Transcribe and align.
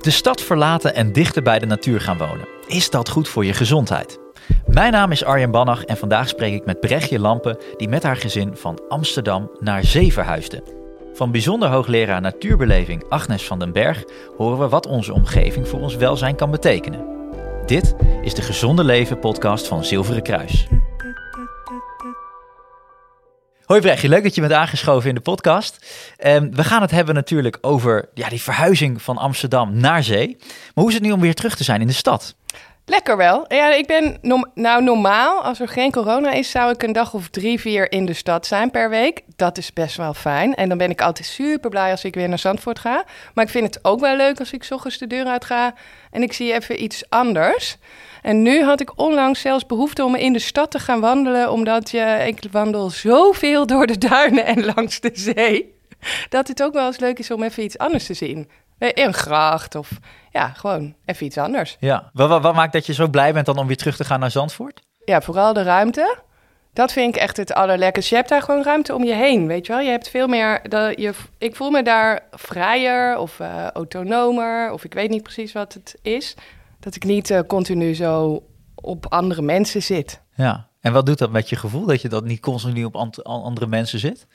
De 0.00 0.10
stad 0.10 0.40
verlaten 0.40 0.94
en 0.94 1.12
dichter 1.12 1.42
bij 1.42 1.58
de 1.58 1.66
natuur 1.66 2.00
gaan 2.00 2.18
wonen. 2.18 2.48
Is 2.66 2.90
dat 2.90 3.08
goed 3.08 3.28
voor 3.28 3.44
je 3.44 3.52
gezondheid? 3.52 4.18
Mijn 4.66 4.92
naam 4.92 5.10
is 5.10 5.24
Arjen 5.24 5.50
Bannach 5.50 5.84
en 5.84 5.96
vandaag 5.96 6.28
spreek 6.28 6.54
ik 6.54 6.64
met 6.64 6.80
Brechtje 6.80 7.18
Lampen, 7.18 7.58
die 7.76 7.88
met 7.88 8.02
haar 8.02 8.16
gezin 8.16 8.56
van 8.56 8.80
Amsterdam 8.88 9.50
naar 9.58 9.84
Zee 9.84 10.12
verhuisde. 10.12 10.62
Van 11.14 11.30
bijzonder 11.30 11.68
hoogleraar 11.68 12.20
natuurbeleving 12.20 13.04
Agnes 13.08 13.46
van 13.46 13.58
den 13.58 13.72
Berg 13.72 14.04
horen 14.36 14.58
we 14.58 14.68
wat 14.68 14.86
onze 14.86 15.12
omgeving 15.12 15.68
voor 15.68 15.80
ons 15.80 15.96
welzijn 15.96 16.36
kan 16.36 16.50
betekenen. 16.50 17.06
Dit 17.66 17.94
is 18.22 18.34
de 18.34 18.42
Gezonde 18.42 18.84
Leven 18.84 19.18
podcast 19.18 19.66
van 19.66 19.84
Zilveren 19.84 20.22
Kruis. 20.22 20.68
Hoi 23.70 23.82
Brechtje, 23.82 24.08
leuk 24.08 24.22
dat 24.22 24.34
je 24.34 24.40
bent 24.40 24.52
aangeschoven 24.52 25.08
in 25.08 25.14
de 25.14 25.20
podcast. 25.20 25.86
Um, 26.26 26.54
we 26.54 26.64
gaan 26.64 26.82
het 26.82 26.90
hebben 26.90 27.14
natuurlijk 27.14 27.58
over 27.60 28.08
ja, 28.14 28.28
die 28.28 28.40
verhuizing 28.40 29.02
van 29.02 29.18
Amsterdam 29.18 29.76
naar 29.76 30.02
zee. 30.02 30.36
Maar 30.38 30.70
hoe 30.74 30.88
is 30.88 30.94
het 30.94 31.02
nu 31.02 31.12
om 31.12 31.20
weer 31.20 31.34
terug 31.34 31.56
te 31.56 31.64
zijn 31.64 31.80
in 31.80 31.86
de 31.86 31.92
stad? 31.92 32.34
Lekker 32.90 33.16
wel. 33.16 33.44
Ja, 33.48 33.72
ik 33.72 33.86
ben 33.86 34.18
nou 34.54 34.82
normaal, 34.82 35.42
als 35.42 35.60
er 35.60 35.68
geen 35.68 35.90
corona 35.90 36.30
is, 36.30 36.50
zou 36.50 36.72
ik 36.72 36.82
een 36.82 36.92
dag 36.92 37.14
of 37.14 37.28
drie, 37.28 37.60
vier 37.60 37.92
in 37.92 38.06
de 38.06 38.12
stad 38.12 38.46
zijn 38.46 38.70
per 38.70 38.90
week. 38.90 39.22
Dat 39.36 39.58
is 39.58 39.72
best 39.72 39.96
wel 39.96 40.14
fijn. 40.14 40.54
En 40.54 40.68
dan 40.68 40.78
ben 40.78 40.90
ik 40.90 41.00
altijd 41.00 41.26
super 41.26 41.70
blij 41.70 41.90
als 41.90 42.04
ik 42.04 42.14
weer 42.14 42.28
naar 42.28 42.38
Zandvoort 42.38 42.78
ga. 42.78 43.04
Maar 43.34 43.44
ik 43.44 43.50
vind 43.50 43.74
het 43.74 43.84
ook 43.84 44.00
wel 44.00 44.16
leuk 44.16 44.38
als 44.38 44.52
ik 44.52 44.66
ochtends 44.70 44.98
de 44.98 45.06
deur 45.06 45.26
uit 45.26 45.44
ga 45.44 45.74
en 46.10 46.22
ik 46.22 46.32
zie 46.32 46.52
even 46.52 46.82
iets 46.82 47.04
anders. 47.08 47.76
En 48.22 48.42
nu 48.42 48.62
had 48.62 48.80
ik 48.80 48.98
onlangs 48.98 49.40
zelfs 49.40 49.66
behoefte 49.66 50.04
om 50.04 50.14
in 50.14 50.32
de 50.32 50.38
stad 50.38 50.70
te 50.70 50.78
gaan 50.78 51.00
wandelen, 51.00 51.50
omdat 51.50 51.90
je, 51.90 52.22
ik 52.26 52.38
wandel 52.50 52.90
zoveel 52.90 53.66
door 53.66 53.86
de 53.86 53.98
duinen 53.98 54.46
en 54.46 54.64
langs 54.74 55.00
de 55.00 55.10
zee, 55.12 55.74
dat 56.28 56.48
het 56.48 56.62
ook 56.62 56.72
wel 56.72 56.86
eens 56.86 56.98
leuk 56.98 57.18
is 57.18 57.30
om 57.30 57.42
even 57.42 57.62
iets 57.62 57.78
anders 57.78 58.06
te 58.06 58.14
zien. 58.14 58.48
Een 58.80 59.14
gracht 59.14 59.74
of 59.74 59.90
ja, 60.30 60.48
gewoon 60.48 60.94
even 61.04 61.26
iets 61.26 61.38
anders. 61.38 61.76
Ja, 61.80 62.10
wat, 62.12 62.42
wat, 62.42 62.54
maakt 62.54 62.72
dat 62.72 62.86
je 62.86 62.94
zo 62.94 63.08
blij 63.08 63.32
bent 63.32 63.46
dan 63.46 63.58
om 63.58 63.66
weer 63.66 63.76
terug 63.76 63.96
te 63.96 64.04
gaan 64.04 64.20
naar 64.20 64.30
Zandvoort? 64.30 64.80
Ja, 65.04 65.20
vooral 65.20 65.52
de 65.52 65.62
ruimte. 65.62 66.18
Dat 66.72 66.92
vind 66.92 67.14
ik 67.14 67.20
echt 67.20 67.36
het 67.36 67.52
allerlekkerste. 67.52 68.10
Je 68.10 68.16
hebt 68.16 68.28
daar 68.30 68.42
gewoon 68.42 68.62
ruimte 68.62 68.94
om 68.94 69.04
je 69.04 69.14
heen, 69.14 69.46
weet 69.46 69.66
je 69.66 69.72
wel. 69.72 69.82
Je 69.82 69.90
hebt 69.90 70.08
veel 70.08 70.26
meer... 70.26 70.68
Dat 70.68 71.00
je, 71.00 71.12
ik 71.38 71.56
voel 71.56 71.70
me 71.70 71.82
daar 71.82 72.20
vrijer 72.30 73.18
of 73.18 73.38
uh, 73.38 73.66
autonomer... 73.66 74.72
of 74.72 74.84
ik 74.84 74.94
weet 74.94 75.10
niet 75.10 75.22
precies 75.22 75.52
wat 75.52 75.74
het 75.74 75.98
is. 76.02 76.34
Dat 76.80 76.94
ik 76.94 77.04
niet 77.04 77.30
uh, 77.30 77.40
continu 77.46 77.94
zo 77.94 78.42
op 78.74 79.06
andere 79.08 79.42
mensen 79.42 79.82
zit. 79.82 80.20
Ja, 80.34 80.68
en 80.80 80.92
wat 80.92 81.06
doet 81.06 81.18
dat 81.18 81.30
met 81.30 81.48
je 81.48 81.56
gevoel? 81.56 81.86
Dat 81.86 82.02
je 82.02 82.08
dat 82.08 82.24
niet 82.24 82.40
continu 82.40 82.84
op 82.84 82.96
andere 83.24 83.66
mensen 83.66 83.98
zit? 83.98 84.26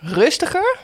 Rustiger. 0.00 0.78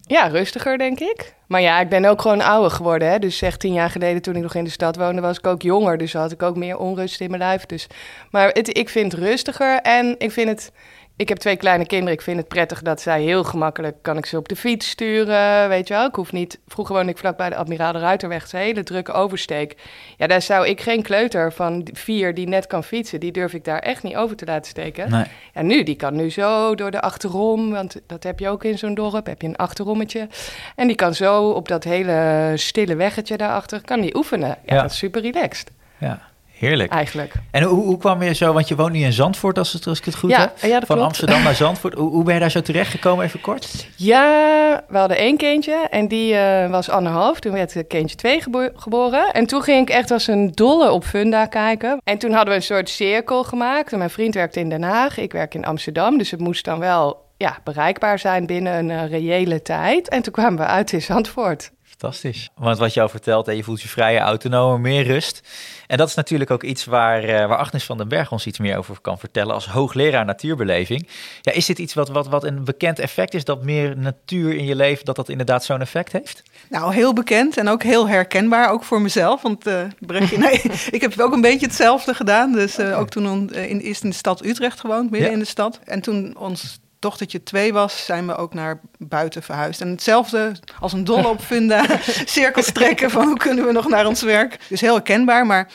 Ja, 0.00 0.26
rustiger 0.26 0.78
denk 0.78 1.00
ik. 1.00 1.34
Maar 1.46 1.60
ja, 1.60 1.80
ik 1.80 1.88
ben 1.88 2.04
ook 2.04 2.20
gewoon 2.20 2.40
ouder 2.40 2.70
geworden. 2.70 3.08
Hè? 3.08 3.18
Dus 3.18 3.36
zeg 3.36 3.56
tien 3.56 3.72
jaar 3.72 3.90
geleden 3.90 4.22
toen 4.22 4.36
ik 4.36 4.42
nog 4.42 4.54
in 4.54 4.64
de 4.64 4.70
stad 4.70 4.96
woonde, 4.96 5.20
was 5.20 5.38
ik 5.38 5.46
ook 5.46 5.62
jonger. 5.62 5.98
Dus 5.98 6.12
had 6.12 6.32
ik 6.32 6.42
ook 6.42 6.56
meer 6.56 6.78
onrust 6.78 7.20
in 7.20 7.30
mijn 7.30 7.42
lijf. 7.42 7.66
Dus. 7.66 7.86
Maar 8.30 8.48
het, 8.48 8.76
ik 8.76 8.88
vind 8.88 9.12
het 9.12 9.20
rustiger 9.20 9.80
en 9.80 10.14
ik 10.18 10.32
vind 10.32 10.48
het 10.48 10.72
ik 11.16 11.28
heb 11.28 11.38
twee 11.38 11.56
kleine 11.56 11.86
kinderen. 11.86 12.12
Ik 12.14 12.20
vind 12.20 12.36
het 12.36 12.48
prettig 12.48 12.82
dat 12.82 13.00
zij 13.00 13.22
heel 13.22 13.44
gemakkelijk 13.44 13.96
kan 14.02 14.16
ik 14.16 14.26
ze 14.26 14.36
op 14.36 14.48
de 14.48 14.56
fiets 14.56 14.88
sturen. 14.88 15.68
Weet 15.68 15.88
je 15.88 15.94
wel, 15.94 16.06
ik 16.06 16.14
hoef 16.14 16.32
niet. 16.32 16.58
Vroeger 16.66 16.94
woonde 16.94 17.10
ik 17.10 17.18
vlakbij 17.18 17.48
de 17.48 17.56
Admiraal 17.56 17.92
de 17.92 17.98
Ruiterweg. 17.98 18.52
een 18.52 18.58
hele 18.58 18.82
drukke 18.82 19.12
oversteek. 19.12 19.76
Ja, 20.16 20.26
daar 20.26 20.42
zou 20.42 20.66
ik 20.66 20.80
geen 20.80 21.02
kleuter 21.02 21.52
van 21.52 21.88
vier 21.92 22.34
die 22.34 22.48
net 22.48 22.66
kan 22.66 22.84
fietsen. 22.84 23.20
Die 23.20 23.32
durf 23.32 23.52
ik 23.52 23.64
daar 23.64 23.78
echt 23.78 24.02
niet 24.02 24.16
over 24.16 24.36
te 24.36 24.44
laten 24.44 24.70
steken. 24.70 25.10
Nee. 25.10 25.24
Ja, 25.54 25.62
nu, 25.62 25.82
die 25.82 25.96
kan 25.96 26.16
nu 26.16 26.30
zo 26.30 26.74
door 26.74 26.90
de 26.90 27.00
achterom. 27.00 27.70
Want 27.70 28.00
dat 28.06 28.22
heb 28.22 28.38
je 28.38 28.48
ook 28.48 28.64
in 28.64 28.78
zo'n 28.78 28.94
dorp. 28.94 29.26
Heb 29.26 29.42
je 29.42 29.48
een 29.48 29.56
achterommetje. 29.56 30.28
En 30.76 30.86
die 30.86 30.96
kan 30.96 31.14
zo 31.14 31.48
op 31.50 31.68
dat 31.68 31.84
hele 31.84 32.52
stille 32.54 32.96
weggetje 32.96 33.36
daarachter. 33.36 33.80
Kan 33.84 34.00
die 34.00 34.16
oefenen. 34.16 34.56
Ja, 34.66 34.82
dat 34.82 34.90
is 34.90 34.98
super 34.98 35.20
relaxed. 35.20 35.70
Ja. 35.98 36.32
Heerlijk. 36.58 36.92
Eigenlijk. 36.92 37.32
En 37.50 37.62
hoe, 37.62 37.84
hoe 37.84 37.98
kwam 37.98 38.22
je 38.22 38.34
zo, 38.34 38.52
want 38.52 38.68
je 38.68 38.76
woont 38.76 38.92
nu 38.92 38.98
in 38.98 39.12
Zandvoort 39.12 39.58
als, 39.58 39.72
het, 39.72 39.86
als 39.86 39.98
ik 39.98 40.04
het 40.04 40.16
goed 40.16 40.36
heb. 40.36 40.58
Ja, 40.60 40.80
Van 40.86 41.00
Amsterdam 41.00 41.42
naar 41.42 41.54
Zandvoort. 41.54 41.94
Hoe, 41.94 42.10
hoe 42.10 42.24
ben 42.24 42.34
je 42.34 42.40
daar 42.40 42.50
zo 42.50 42.60
terecht 42.60 42.90
gekomen, 42.90 43.24
even 43.24 43.40
kort? 43.40 43.86
Ja, 43.96 44.84
we 44.88 44.98
hadden 44.98 45.16
één 45.16 45.36
kindje 45.36 45.86
en 45.90 46.08
die 46.08 46.34
uh, 46.34 46.70
was 46.70 46.88
anderhalf. 46.88 47.40
Toen 47.40 47.52
werd 47.52 47.86
kindje 47.86 48.16
twee 48.16 48.40
geboren. 48.74 49.32
En 49.32 49.46
toen 49.46 49.62
ging 49.62 49.88
ik 49.88 49.94
echt 49.94 50.10
als 50.10 50.26
een 50.26 50.50
dolle 50.54 50.90
op 50.90 51.04
Funda 51.04 51.46
kijken. 51.46 52.00
En 52.04 52.18
toen 52.18 52.32
hadden 52.32 52.48
we 52.48 52.54
een 52.54 52.62
soort 52.62 52.88
cirkel 52.88 53.44
gemaakt. 53.44 53.92
En 53.92 53.98
mijn 53.98 54.10
vriend 54.10 54.34
werkte 54.34 54.60
in 54.60 54.68
Den 54.68 54.82
Haag, 54.82 55.18
ik 55.18 55.32
werk 55.32 55.54
in 55.54 55.64
Amsterdam. 55.64 56.18
Dus 56.18 56.30
het 56.30 56.40
moest 56.40 56.64
dan 56.64 56.78
wel 56.78 57.24
ja, 57.36 57.58
bereikbaar 57.64 58.18
zijn 58.18 58.46
binnen 58.46 58.78
een 58.78 58.90
uh, 58.90 59.10
reële 59.10 59.62
tijd. 59.62 60.08
En 60.08 60.22
toen 60.22 60.32
kwamen 60.32 60.58
we 60.58 60.66
uit 60.66 60.92
in 60.92 61.02
Zandvoort. 61.02 61.70
Fantastisch. 62.04 62.50
Want 62.54 62.78
wat 62.78 62.94
je 62.94 63.00
al 63.00 63.08
vertelt, 63.08 63.48
en 63.48 63.56
je 63.56 63.64
voelt 63.64 63.82
je 63.82 63.88
vrije 63.88 64.18
autonoom, 64.18 64.80
meer 64.80 65.04
rust. 65.04 65.40
En 65.86 65.96
dat 65.96 66.08
is 66.08 66.14
natuurlijk 66.14 66.50
ook 66.50 66.62
iets 66.62 66.84
waar, 66.84 67.24
uh, 67.24 67.28
waar 67.30 67.56
Agnes 67.58 67.84
van 67.84 67.96
den 67.96 68.08
Berg 68.08 68.32
ons 68.32 68.46
iets 68.46 68.58
meer 68.58 68.76
over 68.76 69.00
kan 69.00 69.18
vertellen 69.18 69.54
als 69.54 69.66
hoogleraar 69.66 70.24
natuurbeleving. 70.24 71.08
Ja, 71.40 71.52
is 71.52 71.66
dit 71.66 71.78
iets 71.78 71.94
wat, 71.94 72.08
wat, 72.08 72.28
wat 72.28 72.44
een 72.44 72.64
bekend 72.64 72.98
effect 72.98 73.34
is, 73.34 73.44
dat 73.44 73.62
meer 73.62 73.96
natuur 73.98 74.54
in 74.54 74.64
je 74.64 74.74
leven, 74.74 75.04
dat 75.04 75.16
dat 75.16 75.28
inderdaad 75.28 75.64
zo'n 75.64 75.80
effect 75.80 76.12
heeft? 76.12 76.42
Nou, 76.68 76.94
heel 76.94 77.12
bekend 77.12 77.56
en 77.56 77.68
ook 77.68 77.82
heel 77.82 78.08
herkenbaar, 78.08 78.70
ook 78.70 78.84
voor 78.84 79.00
mezelf. 79.00 79.42
Want 79.42 79.66
uh, 79.66 79.82
nee, 80.36 80.62
ik 80.90 81.00
heb 81.00 81.20
ook 81.20 81.32
een 81.32 81.40
beetje 81.40 81.66
hetzelfde 81.66 82.14
gedaan. 82.14 82.52
Dus 82.52 82.78
uh, 82.78 82.98
ook 82.98 83.08
toen 83.08 83.52
in, 83.52 83.78
eerst 83.78 84.02
in 84.02 84.10
de 84.10 84.16
stad 84.16 84.44
Utrecht 84.44 84.80
gewoond, 84.80 85.10
midden 85.10 85.32
in 85.32 85.38
de 85.38 85.44
stad. 85.44 85.80
En 85.84 86.00
toen 86.00 86.36
ons 86.38 86.78
dochtertje 87.04 87.42
twee 87.42 87.72
was, 87.72 88.04
zijn 88.04 88.26
we 88.26 88.36
ook 88.36 88.54
naar 88.54 88.80
buiten 88.98 89.42
verhuisd. 89.42 89.80
En 89.80 89.88
hetzelfde 89.88 90.52
als 90.80 90.92
een 90.92 91.04
dolle 91.04 91.28
op 91.28 91.40
funda, 91.40 91.86
cirkels 92.36 92.72
trekken 92.72 93.10
van 93.10 93.26
hoe 93.26 93.36
kunnen 93.36 93.66
we 93.66 93.72
nog 93.72 93.88
naar 93.88 94.06
ons 94.06 94.22
werk. 94.22 94.58
Dus 94.68 94.80
heel 94.80 94.94
herkenbaar, 94.94 95.46
maar 95.46 95.68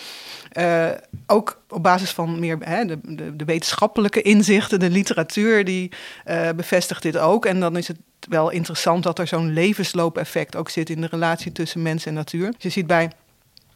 uh, 0.54 0.90
ook 1.28 1.62
op 1.70 1.84
basis 1.84 2.12
van 2.12 2.40
meer 2.40 2.58
hè, 2.60 2.86
de, 2.86 3.00
de, 3.04 3.36
de, 3.36 3.46
wetenschappelijke 3.46 4.22
inzichten, 4.22 4.80
de 4.80 4.90
literatuur, 4.90 5.66
die 5.66 5.92
uh, 6.26 6.50
bevestigt 6.56 7.02
dit 7.02 7.18
ook. 7.18 7.46
En 7.46 7.60
dan 7.60 7.78
is 7.78 7.88
het 7.88 7.98
wel 8.30 8.50
interessant 8.50 9.04
dat 9.04 9.20
er 9.20 9.28
zo'n 9.28 9.54
levensloopeffect 9.54 10.56
ook 10.56 10.70
zit 10.70 10.90
in 10.90 11.02
de 11.02 11.08
relatie 11.12 11.52
tussen 11.52 11.82
mens 11.82 12.06
en 12.06 12.14
natuur. 12.14 12.52
Dus 12.52 12.64
je 12.64 12.70
ziet 12.70 12.88
bij 12.88 13.12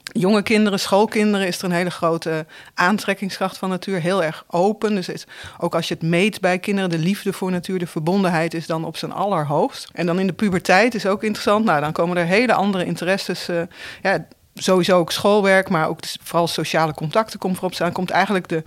jonge 0.03 0.41
kinderen, 0.41 0.79
schoolkinderen, 0.79 1.47
is 1.47 1.57
er 1.57 1.63
een 1.63 1.71
hele 1.71 1.91
grote 1.91 2.45
aantrekkingskracht 2.73 3.57
van 3.57 3.69
natuur. 3.69 3.99
Heel 3.99 4.23
erg 4.23 4.43
open. 4.47 4.95
Dus 4.95 5.25
ook 5.57 5.75
als 5.75 5.87
je 5.87 5.93
het 5.93 6.03
meet 6.03 6.41
bij 6.41 6.59
kinderen, 6.59 6.89
de 6.89 6.97
liefde 6.97 7.33
voor 7.33 7.51
natuur, 7.51 7.79
de 7.79 7.87
verbondenheid 7.87 8.53
is 8.53 8.67
dan 8.67 8.85
op 8.85 8.97
zijn 8.97 9.11
allerhoogst. 9.11 9.89
En 9.93 10.05
dan 10.05 10.19
in 10.19 10.27
de 10.27 10.33
puberteit 10.33 10.95
is 10.95 11.05
ook 11.05 11.23
interessant. 11.23 11.65
Nou, 11.65 11.81
dan 11.81 11.91
komen 11.91 12.17
er 12.17 12.25
hele 12.25 12.53
andere 12.53 12.85
interesses. 12.85 13.49
Uh, 13.49 13.61
ja, 14.01 14.25
sowieso 14.53 14.97
ook 14.97 15.11
schoolwerk, 15.11 15.69
maar 15.69 15.87
ook 15.87 15.99
vooral 16.23 16.47
sociale 16.47 16.93
contacten 16.93 17.39
komt 17.39 17.57
erop 17.57 17.73
staan. 17.73 17.91
Komt 17.91 18.09
eigenlijk 18.09 18.47
de, 18.47 18.63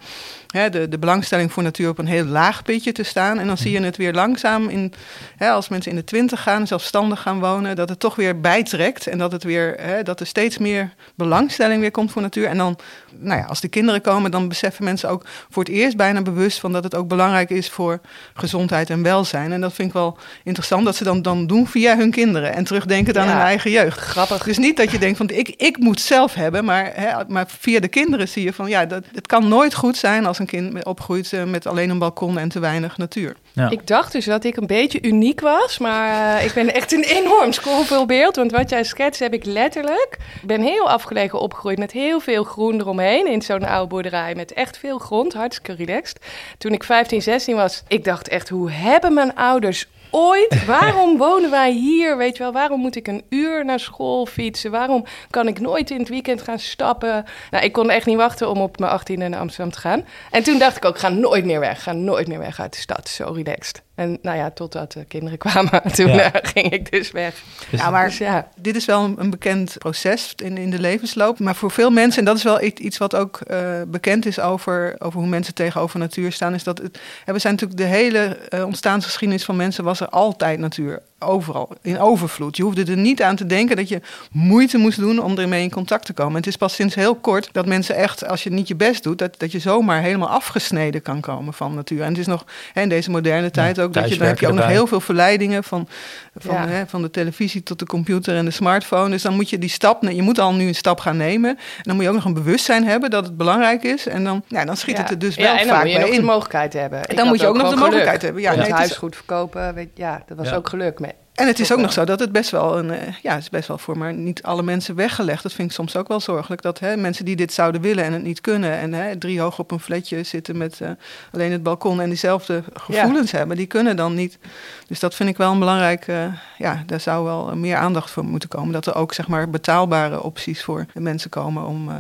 hè, 0.47 0.71
de, 0.71 0.89
de 0.89 0.99
belangstelling 0.99 1.53
voor 1.53 1.63
natuur 1.63 1.89
op 1.89 1.99
een 1.99 2.07
heel 2.07 2.25
laag 2.25 2.63
pitje 2.63 2.93
te 2.93 3.03
staan. 3.03 3.39
En 3.39 3.47
dan 3.47 3.59
zie 3.59 3.71
je 3.71 3.81
het 3.81 3.97
weer 3.97 4.13
langzaam, 4.13 4.69
in, 4.69 4.93
hè, 5.37 5.51
als 5.51 5.69
mensen 5.69 5.91
in 5.91 5.97
de 5.97 6.05
twintig 6.05 6.43
gaan, 6.43 6.67
zelfstandig 6.67 7.23
gaan 7.23 7.41
wonen, 7.41 7.77
dat 7.77 7.89
het 7.89 8.01
toch 8.01 8.15
weer 8.15 8.41
bijtrekt. 8.41 9.07
En 9.07 9.19
dat, 9.19 9.33
het 9.33 9.45
weer, 9.45 9.75
hè, 9.81 10.03
dat 10.03 10.21
er 10.21 10.27
steeds 10.27 10.59
meer 10.59 10.95
belangstelling 11.15 11.81
weer 11.81 11.91
komt 11.91 12.13
voor 12.13 12.23
natuur. 12.23 12.47
En 12.47 12.59
dan, 12.59 12.79
nou 13.19 13.41
ja, 13.41 13.47
als 13.47 13.61
de 13.61 13.69
kinderen 13.69 14.01
komen, 14.01 14.31
dan 14.31 14.49
beseffen 14.49 14.85
mensen 14.85 15.09
ook 15.09 15.23
voor 15.51 15.63
het 15.63 15.73
eerst 15.73 15.97
bijna 15.97 16.23
bewust 16.23 16.61
van 16.61 16.73
dat 16.73 16.85
het 16.85 16.95
ook 16.95 17.09
belangrijk 17.09 17.51
is 17.51 17.69
voor 17.69 18.01
gezondheid 18.35 18.91
en 18.91 19.03
welzijn. 19.03 19.53
En 19.53 19.61
dat 19.61 19.73
vind 19.73 19.89
ik 19.89 19.95
wel 19.95 20.19
interessant 20.45 20.85
dat 20.85 20.97
ze 20.97 21.05
dan, 21.05 21.23
dan 21.23 21.47
doen 21.47 21.67
via 21.67 21.97
hun 21.97 22.11
kinderen 22.11 22.55
en 22.55 22.65
terugdenken 22.65 23.21
aan 23.21 23.29
hun 23.29 23.37
eigen 23.37 23.71
jeugd. 23.71 23.99
Grappig. 23.99 24.43
Dus 24.43 24.59
niet 24.59 24.77
dat 24.77 24.91
je 24.91 24.99
denkt 24.99 25.17
van 25.17 25.31
ik, 25.31 25.49
ik 25.49 25.79
moet 25.79 26.01
zelf 26.01 26.35
hebben, 26.35 26.65
maar, 26.65 26.91
hè, 26.95 27.25
maar 27.29 27.45
via 27.59 27.81
de 27.81 27.89
kinderen 27.89 28.29
zie 28.29 28.45
je 28.45 28.53
van 28.53 28.69
ja, 28.69 28.87
dat, 28.87 29.05
het 29.15 29.27
kan 29.27 29.49
nooit 29.49 29.75
goed 29.75 29.97
zijn 29.97 30.27
als 30.27 30.39
een 30.39 30.47
kind 30.47 30.85
opgroeit 30.85 31.33
uh, 31.33 31.45
met 31.45 31.67
alleen 31.67 31.91
een 31.91 31.99
balkon 31.99 32.39
en 32.39 32.49
te 32.49 32.59
weinig 32.59 32.97
natuur. 32.97 33.37
Ja. 33.53 33.71
Ik 33.71 33.87
dacht 33.87 34.13
dus 34.13 34.25
dat 34.25 34.45
ik 34.45 34.57
een 34.57 34.67
beetje 34.67 35.03
uniek 35.03 35.41
was, 35.41 35.79
maar 35.79 36.39
uh, 36.39 36.45
ik 36.45 36.53
ben 36.55 36.75
echt 36.75 36.93
een 36.93 37.05
enorm 37.21 37.53
schoolvoorbeeld. 37.53 38.37
Want 38.37 38.51
wat 38.51 38.71
jij 38.71 38.85
schetst 38.85 39.21
heb 39.21 39.35
ik 39.35 39.45
letterlijk. 39.45 40.17
Ik 40.41 40.47
ben 40.47 40.61
heel 40.61 40.89
afgelegen 40.91 41.41
opgegroeid 41.41 41.79
met 41.79 41.93
heel 41.93 42.21
veel 42.21 42.45
groen 42.45 42.81
eromheen 42.81 43.06
in 43.13 43.43
zo'n 43.43 43.65
oude 43.65 43.89
boerderij 43.89 44.35
met 44.35 44.53
echt 44.53 44.79
veel 44.79 44.99
grond, 44.99 45.35
hartstikke 45.35 45.85
relaxed. 45.85 46.21
Toen 46.59 46.73
ik 46.73 46.85
15, 46.85 47.23
16 47.23 47.57
was, 47.57 47.83
ik 47.89 48.05
dacht 48.05 48.29
echt, 48.29 48.49
hoe 48.49 48.71
hebben 48.71 49.15
mijn 49.15 49.35
ouders 49.35 49.87
ooit? 50.11 50.65
Waarom 50.67 51.19
wonen 51.19 51.51
wij 51.51 51.73
hier? 51.73 52.17
Weet 52.17 52.37
je 52.37 52.43
wel, 52.43 52.53
waarom 52.53 52.81
moet 52.81 52.97
ik 52.97 53.07
een 53.07 53.25
uur 53.29 53.65
naar 53.65 53.81
school 53.81 54.27
fietsen? 54.27 54.71
Waarom 54.71 55.05
kan 55.31 55.49
ik 55.49 55.61
nooit 55.61 55.91
in 55.91 55.99
het 55.99 56.09
weekend 56.09 56.43
gaan 56.43 56.59
stappen? 56.59 57.25
Nou, 57.51 57.65
ik 57.65 57.73
kon 57.73 57.91
echt 57.91 58.07
niet 58.07 58.17
wachten 58.17 58.51
om 58.51 58.61
op 58.61 58.79
mijn 58.79 59.01
18e 59.01 59.17
naar 59.17 59.41
Amsterdam 59.41 59.73
te 59.73 59.81
gaan. 59.81 60.05
En 60.31 60.43
toen 60.43 60.59
dacht 60.59 60.77
ik 60.77 60.85
ook, 60.85 60.99
ga 60.99 61.09
nooit 61.09 61.45
meer 61.45 61.61
weg. 61.61 61.83
Ga 61.83 61.93
nooit 61.93 62.29
meer 62.29 62.39
weg 62.39 62.61
uit 62.61 62.73
de 62.73 62.79
stad. 62.79 63.09
Zo 63.09 63.33
relaxed. 63.33 63.86
En 63.97 64.19
nou 64.23 64.37
ja, 64.37 64.51
totdat 64.51 64.93
de 64.93 65.05
kinderen 65.05 65.39
kwamen, 65.49 65.83
toen 65.93 66.09
eh, 66.09 66.27
ging 66.33 66.73
ik 66.73 66.91
dus 66.91 67.11
weg. 67.11 67.43
Dus, 67.71 67.81
ja, 67.81 67.91
maar 67.91 68.07
dus, 68.07 68.19
ja. 68.19 68.49
dit 68.57 68.77
is 68.77 68.85
wel 68.85 69.15
een, 69.17 69.31
bekend 69.31 69.75
proces 69.79 70.33
in, 70.37 70.59
in 70.59 70.71
de 70.71 70.79
levensloop. 70.79 71.39
Maar 71.39 71.55
voor 71.55 71.71
veel 71.71 71.91
mensen, 71.91 72.19
en 72.19 72.25
dat 72.25 72.37
is 72.37 72.43
wel 72.43 72.63
iets 72.63 72.99
wat 72.99 73.15
ook 73.15 73.41
uh, 73.51 73.83
bekend 73.87 74.27
is 74.27 74.41
over, 74.41 74.95
over 74.99 75.21
hoe 75.21 75.29
mensen 75.29 75.55
tegenover 75.55 75.99
natuur 75.99 76.33
staan, 76.33 76.55
is 76.55 76.65
dat 76.65 76.79
het, 76.79 76.99
we 77.25 77.39
zijn 77.39 77.53
natuurlijk 77.53 77.81
de 77.81 77.97
hele 77.97 78.39
uh, 78.51 78.65
ontstaansgeschiedenis 78.65 79.45
van 79.45 79.57
mensen 79.57 79.85
was 79.85 80.01
er 80.01 80.09
altijd 80.09 80.59
natuur 80.59 81.03
overal, 81.19 81.69
in 81.83 81.99
overvloed. 81.99 82.57
Je 82.57 82.63
hoefde 82.63 82.85
er 82.85 82.97
niet 82.97 83.23
aan 83.23 83.37
te 83.37 83.47
denken 83.47 83.77
dat 83.77 83.89
je 83.89 84.01
moeite 84.33 84.79
moest 84.79 84.99
doen 84.99 85.23
om 85.23 85.39
ermee 85.39 85.63
in 85.63 85.71
contact 85.71 86.07
te 86.07 86.13
komen. 86.13 86.35
het 86.35 86.47
is 86.47 86.57
pas 86.57 86.75
sinds 86.75 86.95
heel 86.95 87.15
kort 87.15 87.49
dat 87.53 87.67
mensen 87.67 87.95
echt, 87.95 88.29
als 88.29 88.43
je 88.43 88.51
niet 88.51 88.69
je 88.69 88.75
best 88.75 89.03
doet, 89.03 89.19
dat, 89.19 89.39
dat 89.39 89.53
je 89.53 89.59
zomaar 89.59 90.03
helemaal 90.03 90.29
afgesneden 90.29 91.03
kan 91.03 91.21
komen 91.21 91.55
van 91.55 91.75
natuur. 91.75 92.03
En 92.03 92.09
het 92.09 92.19
is 92.19 92.27
nog 92.27 92.45
hè, 92.73 92.81
in 92.81 92.89
deze 92.89 93.11
moderne 93.11 93.51
tijd 93.51 93.81
ook, 93.81 93.93
dat 93.93 94.09
je, 94.09 94.19
dan 94.19 94.27
heb 94.27 94.39
je 94.39 94.49
ook 94.49 94.55
nog 94.55 94.67
heel 94.67 94.87
veel 94.87 95.01
verleidingen 95.01 95.65
van, 95.65 95.89
van, 96.35 96.57
hè, 96.57 96.87
van 96.87 97.03
de 97.03 97.11
televisie 97.11 97.63
tot 97.63 97.79
de 97.79 97.87
computer 97.87 98.37
en 98.37 98.45
de 98.45 98.51
smartphone. 98.51 99.11
Dus 99.11 99.23
dan 99.23 99.35
moet 99.35 99.51
je 99.51 99.59
die 99.59 99.71
stap, 99.71 100.03
je 100.03 100.23
moet 100.23 100.39
al 100.39 100.55
nu 100.55 100.67
een 100.67 100.75
stap 100.75 101.01
gaan 101.01 101.17
nemen. 101.17 101.51
En 101.51 101.83
dan 101.83 101.95
moet 101.95 102.05
je 102.05 102.11
ook 102.11 102.17
nog 102.17 102.25
een 102.25 102.35
bewustzijn 102.35 102.85
hebben 102.85 103.11
dat 103.11 103.25
het 103.25 103.37
belangrijk 103.37 103.83
is. 103.83 104.07
En 104.07 104.25
dan, 104.25 104.43
ja, 104.49 104.65
dan 104.65 104.77
schiet 104.77 104.99
het 104.99 105.11
er 105.11 105.19
dus 105.19 105.37
wel 105.37 105.45
ja, 105.45 105.61
en 105.61 105.67
dan 105.67 105.79
moet 105.79 105.93
je 105.93 105.99
nog 105.99 106.09
in. 106.09 106.15
de 106.15 106.23
mogelijkheid 106.23 106.73
hebben. 106.73 107.05
En 107.05 107.17
dan 107.17 107.27
moet 107.27 107.41
je 107.41 107.47
ook 107.47 107.57
nog 107.57 107.71
de 107.71 107.77
mogelijkheid 107.77 108.23
hebben. 108.23 108.43
Ja, 108.43 108.53
ja, 108.53 108.59
het 108.59 108.71
huis 108.71 108.97
goed 108.97 109.17
verkopen, 109.17 109.75
weet, 109.75 109.89
ja, 109.95 110.23
dat 110.27 110.37
was 110.37 110.53
ook 110.53 110.69
geluk. 110.69 110.99
Mee. 110.99 111.16
En 111.37 111.47
het 111.47 111.61
is 111.61 111.73
ook 111.73 111.81
nog 111.81 111.93
zo 111.93 112.05
dat 112.05 112.21
het 112.21 112.33
best 112.33 112.51
wel 112.51 112.79
een, 112.79 112.87
uh, 112.87 112.99
ja, 113.23 113.33
het 113.33 113.43
is 113.43 113.49
best 113.49 113.69
wel 113.69 113.79
voor 113.79 113.99
maar 113.99 114.15
niet 114.15 114.43
alle 114.43 114.63
mensen 114.63 114.95
weggelegd. 114.95 115.43
Dat 115.43 115.53
vind 115.53 115.69
ik 115.69 115.75
soms 115.75 115.97
ook 115.97 116.09
wel 116.09 116.21
zorgelijk. 116.21 116.63
Dat 116.63 116.79
hè, 116.79 116.97
mensen 116.97 117.25
die 117.25 117.37
dit 117.37 117.53
zouden 117.53 117.81
willen 117.81 118.05
en 118.05 118.13
het 118.13 118.23
niet 118.23 118.41
kunnen. 118.41 118.79
En 118.79 118.93
hè, 118.93 119.19
drie 119.19 119.41
hoog 119.41 119.59
op 119.59 119.71
een 119.71 119.81
flatje 119.81 120.23
zitten 120.23 120.57
met 120.57 120.81
uh, 120.83 120.91
alleen 121.33 121.53
het 121.53 121.63
balkon 121.63 122.01
en 122.01 122.09
diezelfde 122.09 122.63
gevoelens 122.75 123.31
hebben. 123.31 123.57
Die 123.57 123.67
kunnen 123.67 123.97
dan 123.97 124.15
niet. 124.15 124.39
Dus 124.87 125.01
dat 125.01 125.15
vind 125.15 125.29
ik 125.29 125.37
wel 125.37 125.53
een 125.53 125.59
belangrijk. 125.59 126.07
Uh, 126.07 126.27
ja, 126.59 126.83
daar 126.87 127.01
zou 127.01 127.25
wel 127.25 127.57
meer 127.57 127.77
aandacht 127.77 128.11
voor 128.11 128.25
moeten 128.25 128.49
komen. 128.49 128.73
Dat 128.73 128.87
er 128.87 128.95
ook 128.95 129.15
zeg 129.15 129.29
maar 129.29 129.51
betaalbare 129.51 130.23
opties 130.23 130.65
voor 130.65 130.87
mensen 130.95 131.31
komen 131.31 131.67
om. 131.67 131.91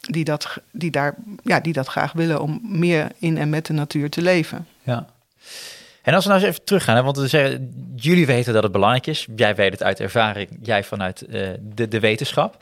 die, 0.00 0.24
dat, 0.24 0.56
die, 0.70 0.90
daar, 0.90 1.14
ja, 1.42 1.60
die 1.60 1.72
dat 1.72 1.86
graag 1.86 2.12
willen 2.12 2.40
om 2.40 2.60
meer 2.62 3.12
in 3.18 3.38
en 3.38 3.48
met 3.48 3.66
de 3.66 3.72
natuur 3.72 4.10
te 4.10 4.22
leven. 4.22 4.66
Ja. 4.82 5.06
En 6.06 6.14
als 6.14 6.24
we 6.24 6.30
nou 6.30 6.42
eens 6.42 6.50
even 6.50 6.64
teruggaan, 6.64 6.96
hè, 6.96 7.02
want 7.02 7.16
we 7.16 7.26
zeggen, 7.26 7.94
jullie 7.96 8.26
weten 8.26 8.52
dat 8.52 8.62
het 8.62 8.72
belangrijk 8.72 9.06
is. 9.06 9.26
Jij 9.36 9.54
weet 9.54 9.72
het 9.72 9.82
uit 9.82 10.00
ervaring, 10.00 10.48
jij 10.62 10.84
vanuit 10.84 11.24
uh, 11.28 11.48
de, 11.74 11.88
de 11.88 12.00
wetenschap. 12.00 12.56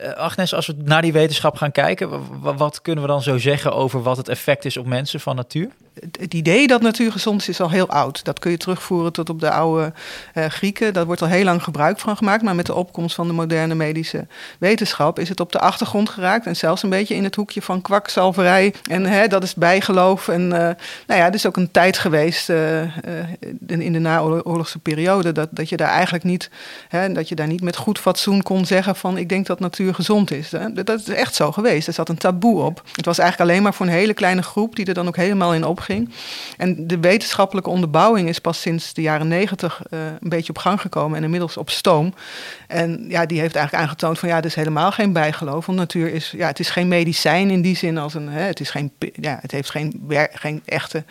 Uh, 0.00 0.12
Agnes, 0.12 0.54
als 0.54 0.66
we 0.66 0.74
naar 0.84 1.02
die 1.02 1.12
wetenschap 1.12 1.56
gaan 1.56 1.72
kijken, 1.72 2.10
wat 2.56 2.82
kunnen 2.82 3.04
we 3.04 3.10
dan 3.10 3.22
zo 3.22 3.38
zeggen 3.38 3.72
over 3.72 4.02
wat 4.02 4.16
het 4.16 4.28
effect 4.28 4.64
is 4.64 4.76
op 4.76 4.86
mensen 4.86 5.20
van 5.20 5.36
natuur? 5.36 5.68
het 6.00 6.34
idee 6.34 6.66
dat 6.66 6.80
natuur 6.80 7.12
gezond 7.12 7.40
is, 7.40 7.48
is 7.48 7.60
al 7.60 7.70
heel 7.70 7.88
oud. 7.88 8.24
Dat 8.24 8.38
kun 8.38 8.50
je 8.50 8.56
terugvoeren 8.56 9.12
tot 9.12 9.30
op 9.30 9.40
de 9.40 9.50
oude 9.50 9.92
uh, 10.34 10.44
Grieken. 10.44 10.92
Daar 10.92 11.06
wordt 11.06 11.22
al 11.22 11.28
heel 11.28 11.44
lang 11.44 11.62
gebruik 11.62 11.98
van 11.98 12.16
gemaakt. 12.16 12.42
Maar 12.42 12.54
met 12.54 12.66
de 12.66 12.74
opkomst 12.74 13.14
van 13.14 13.26
de 13.26 13.32
moderne 13.32 13.74
medische 13.74 14.26
wetenschap 14.58 15.18
is 15.18 15.28
het 15.28 15.40
op 15.40 15.52
de 15.52 15.58
achtergrond 15.58 16.08
geraakt. 16.08 16.46
En 16.46 16.56
zelfs 16.56 16.82
een 16.82 16.90
beetje 16.90 17.14
in 17.14 17.24
het 17.24 17.34
hoekje 17.34 17.62
van 17.62 17.82
kwakzalverij. 17.82 18.74
En 18.90 19.06
hè, 19.06 19.26
dat 19.26 19.42
is 19.42 19.54
bijgeloof. 19.54 20.28
En 20.28 20.48
nou 20.48 20.74
ja, 21.06 21.24
het 21.24 21.34
is 21.34 21.46
ook 21.46 21.56
een 21.56 21.70
tijd 21.70 21.98
geweest 21.98 22.48
in 22.48 23.92
de 23.92 23.98
naoorlogse 23.98 24.75
periode. 24.78 25.32
Dat, 25.32 25.48
dat 25.50 25.68
je 25.68 25.76
daar 25.76 25.88
eigenlijk 25.88 26.24
niet, 26.24 26.50
hè, 26.88 27.12
dat 27.12 27.28
je 27.28 27.34
daar 27.34 27.46
niet 27.46 27.62
met 27.62 27.76
goed 27.76 27.98
fatsoen 27.98 28.42
kon 28.42 28.66
zeggen 28.66 28.96
van 28.96 29.18
ik 29.18 29.28
denk 29.28 29.46
dat 29.46 29.60
natuur 29.60 29.94
gezond 29.94 30.30
is. 30.30 30.50
Dat 30.84 31.00
is 31.00 31.08
echt 31.08 31.34
zo 31.34 31.52
geweest. 31.52 31.86
Er 31.86 31.92
zat 31.92 32.08
een 32.08 32.18
taboe 32.18 32.62
op. 32.62 32.82
Het 32.92 33.04
was 33.04 33.18
eigenlijk 33.18 33.50
alleen 33.50 33.62
maar 33.62 33.74
voor 33.74 33.86
een 33.86 33.92
hele 33.92 34.14
kleine 34.14 34.42
groep 34.42 34.76
die 34.76 34.86
er 34.86 34.94
dan 34.94 35.06
ook 35.06 35.16
helemaal 35.16 35.54
in 35.54 35.64
op 35.64 35.80
en 36.56 36.86
de 36.86 36.98
wetenschappelijke 36.98 37.70
onderbouwing 37.70 38.28
is 38.28 38.38
pas 38.38 38.60
sinds 38.60 38.92
de 38.92 39.02
jaren 39.02 39.28
negentig 39.28 39.82
uh, 39.90 39.98
een 40.20 40.28
beetje 40.28 40.48
op 40.48 40.58
gang 40.58 40.80
gekomen 40.80 41.16
en 41.16 41.24
inmiddels 41.24 41.56
op 41.56 41.70
stoom. 41.70 42.14
En 42.66 43.04
ja, 43.08 43.26
die 43.26 43.40
heeft 43.40 43.56
eigenlijk 43.56 43.86
aangetoond 43.86 44.18
van 44.18 44.28
ja, 44.28 44.34
het 44.34 44.44
is 44.44 44.54
helemaal 44.54 44.92
geen 44.92 45.12
bijgeloof. 45.12 45.66
Want 45.66 45.78
natuur 45.78 46.12
is, 46.12 46.34
ja, 46.36 46.46
het 46.46 46.58
is 46.58 46.70
geen 46.70 46.88
medicijn 46.88 47.50
in 47.50 47.62
die 47.62 47.76
zin 47.76 47.98
als 47.98 48.14
een, 48.14 48.28
hè, 48.28 48.40
het 48.40 48.60
is 48.60 48.70
geen, 48.70 48.92
ja, 49.12 49.38
het 49.40 49.50
heeft 49.50 49.70
geen, 49.70 50.06
geen 50.32 50.62
echte 50.64 51.04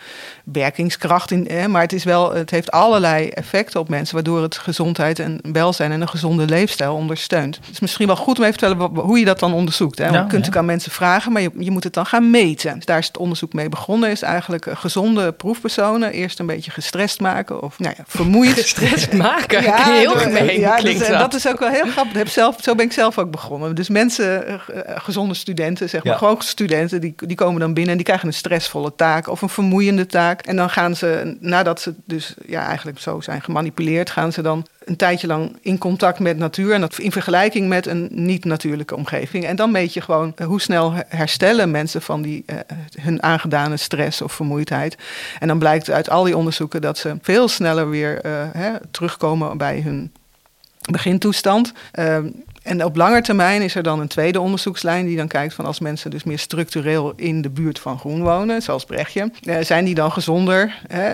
werkingskracht 0.44 1.30
in, 1.30 1.46
hè, 1.50 1.68
maar 1.68 1.82
het 1.82 1.92
is 1.92 2.04
wel, 2.04 2.34
het 2.34 2.50
heeft 2.50 2.70
allerlei 2.70 3.28
effecten 3.28 3.55
op 3.74 3.88
mensen, 3.88 4.14
waardoor 4.14 4.42
het 4.42 4.58
gezondheid 4.58 5.18
en 5.18 5.40
welzijn 5.52 5.92
en 5.92 6.00
een 6.00 6.08
gezonde 6.08 6.46
leefstijl 6.46 6.94
ondersteunt. 6.94 7.56
Het 7.56 7.70
is 7.70 7.80
misschien 7.80 8.06
wel 8.06 8.16
goed 8.16 8.38
om 8.38 8.44
even 8.44 8.58
te 8.58 8.66
vertellen 8.66 9.04
hoe 9.04 9.18
je 9.18 9.24
dat 9.24 9.38
dan 9.38 9.52
onderzoekt. 9.52 9.98
Hè? 9.98 10.10
Want 10.10 10.16
je 10.16 10.26
kunt 10.26 10.46
ja. 10.46 10.58
aan 10.58 10.64
mensen 10.64 10.90
vragen, 10.90 11.32
maar 11.32 11.42
je, 11.42 11.50
je 11.58 11.70
moet 11.70 11.84
het 11.84 11.92
dan 11.92 12.06
gaan 12.06 12.30
meten. 12.30 12.74
Dus 12.74 12.84
daar 12.84 12.98
is 12.98 13.06
het 13.06 13.18
onderzoek 13.18 13.52
mee 13.52 13.68
begonnen, 13.68 14.10
is 14.10 14.22
eigenlijk 14.22 14.66
gezonde 14.72 15.32
proefpersonen 15.32 16.12
eerst 16.12 16.38
een 16.38 16.46
beetje 16.46 16.70
gestrest 16.70 17.20
maken 17.20 17.62
of 17.62 17.78
nou 17.78 17.94
ja, 17.96 18.04
vermoeid. 18.06 18.52
Gestrest 18.66 19.12
maken? 19.12 19.62
Ja, 19.62 19.84
heel 19.84 20.16
gemeen 20.16 20.60
ja, 20.60 20.80
dus, 20.80 20.98
dat. 20.98 21.18
dat 21.18 21.34
is 21.34 21.48
ook 21.48 21.58
wel 21.58 21.68
heel 21.68 21.86
grappig. 21.86 22.16
Heb 22.16 22.28
zelf, 22.28 22.56
zo 22.60 22.74
ben 22.74 22.84
ik 22.84 22.92
zelf 22.92 23.18
ook 23.18 23.30
begonnen. 23.30 23.74
Dus 23.74 23.88
mensen, 23.88 24.48
uh, 24.48 24.54
gezonde 24.96 25.34
studenten, 25.34 25.88
zeg 25.88 26.04
maar, 26.04 26.12
ja. 26.12 26.18
gewoon 26.18 26.36
studenten, 26.38 27.00
die, 27.00 27.14
die 27.16 27.36
komen 27.36 27.60
dan 27.60 27.74
binnen 27.74 27.90
en 27.90 27.96
die 27.96 28.06
krijgen 28.06 28.28
een 28.28 28.34
stressvolle 28.34 28.94
taak 28.96 29.28
of 29.28 29.42
een 29.42 29.48
vermoeiende 29.48 30.06
taak. 30.06 30.40
En 30.40 30.56
dan 30.56 30.70
gaan 30.70 30.96
ze, 30.96 31.36
nadat 31.40 31.80
ze 31.80 31.94
dus 32.04 32.34
ja, 32.46 32.66
eigenlijk 32.66 32.98
zo 32.98 33.20
zijn 33.20 33.42
gemanipuleerd, 33.46 34.10
gaan 34.10 34.32
ze 34.32 34.42
dan 34.42 34.66
een 34.84 34.96
tijdje 34.96 35.26
lang 35.26 35.56
in 35.60 35.78
contact 35.78 36.18
met 36.18 36.38
natuur. 36.38 36.72
En 36.72 36.80
dat 36.80 36.98
in 36.98 37.12
vergelijking 37.12 37.68
met 37.68 37.86
een 37.86 38.08
niet-natuurlijke 38.10 38.96
omgeving. 38.96 39.44
En 39.44 39.56
dan 39.56 39.70
meet 39.70 39.94
je 39.94 40.00
gewoon 40.00 40.34
hoe 40.44 40.60
snel 40.60 40.92
herstellen 41.08 41.70
mensen 41.70 42.02
van 42.02 42.22
die, 42.22 42.44
uh, 42.46 42.56
hun 43.00 43.22
aangedane 43.22 43.76
stress 43.76 44.22
of 44.22 44.32
vermoeidheid. 44.32 44.96
En 45.38 45.48
dan 45.48 45.58
blijkt 45.58 45.90
uit 45.90 46.10
al 46.10 46.24
die 46.24 46.36
onderzoeken 46.36 46.80
dat 46.80 46.98
ze 46.98 47.16
veel 47.22 47.48
sneller 47.48 47.90
weer 47.90 48.18
hè, 48.52 48.72
terugkomen 48.90 49.58
bij 49.58 49.80
hun 49.80 50.12
begintoestand. 50.90 51.72
Uh, 51.94 52.18
en 52.66 52.84
op 52.84 52.96
lange 52.96 53.20
termijn 53.20 53.62
is 53.62 53.74
er 53.74 53.82
dan 53.82 54.00
een 54.00 54.08
tweede 54.08 54.40
onderzoekslijn 54.40 55.06
die 55.06 55.16
dan 55.16 55.28
kijkt 55.28 55.54
van 55.54 55.64
als 55.66 55.78
mensen 55.78 56.10
dus 56.10 56.24
meer 56.24 56.38
structureel 56.38 57.12
in 57.16 57.42
de 57.42 57.50
buurt 57.50 57.78
van 57.78 57.98
groen 57.98 58.22
wonen, 58.22 58.62
zoals 58.62 58.84
Brechtje, 58.84 59.30
eh, 59.42 59.56
zijn 59.60 59.84
die 59.84 59.94
dan 59.94 60.12
gezonder? 60.12 60.78
Hè? 60.86 61.12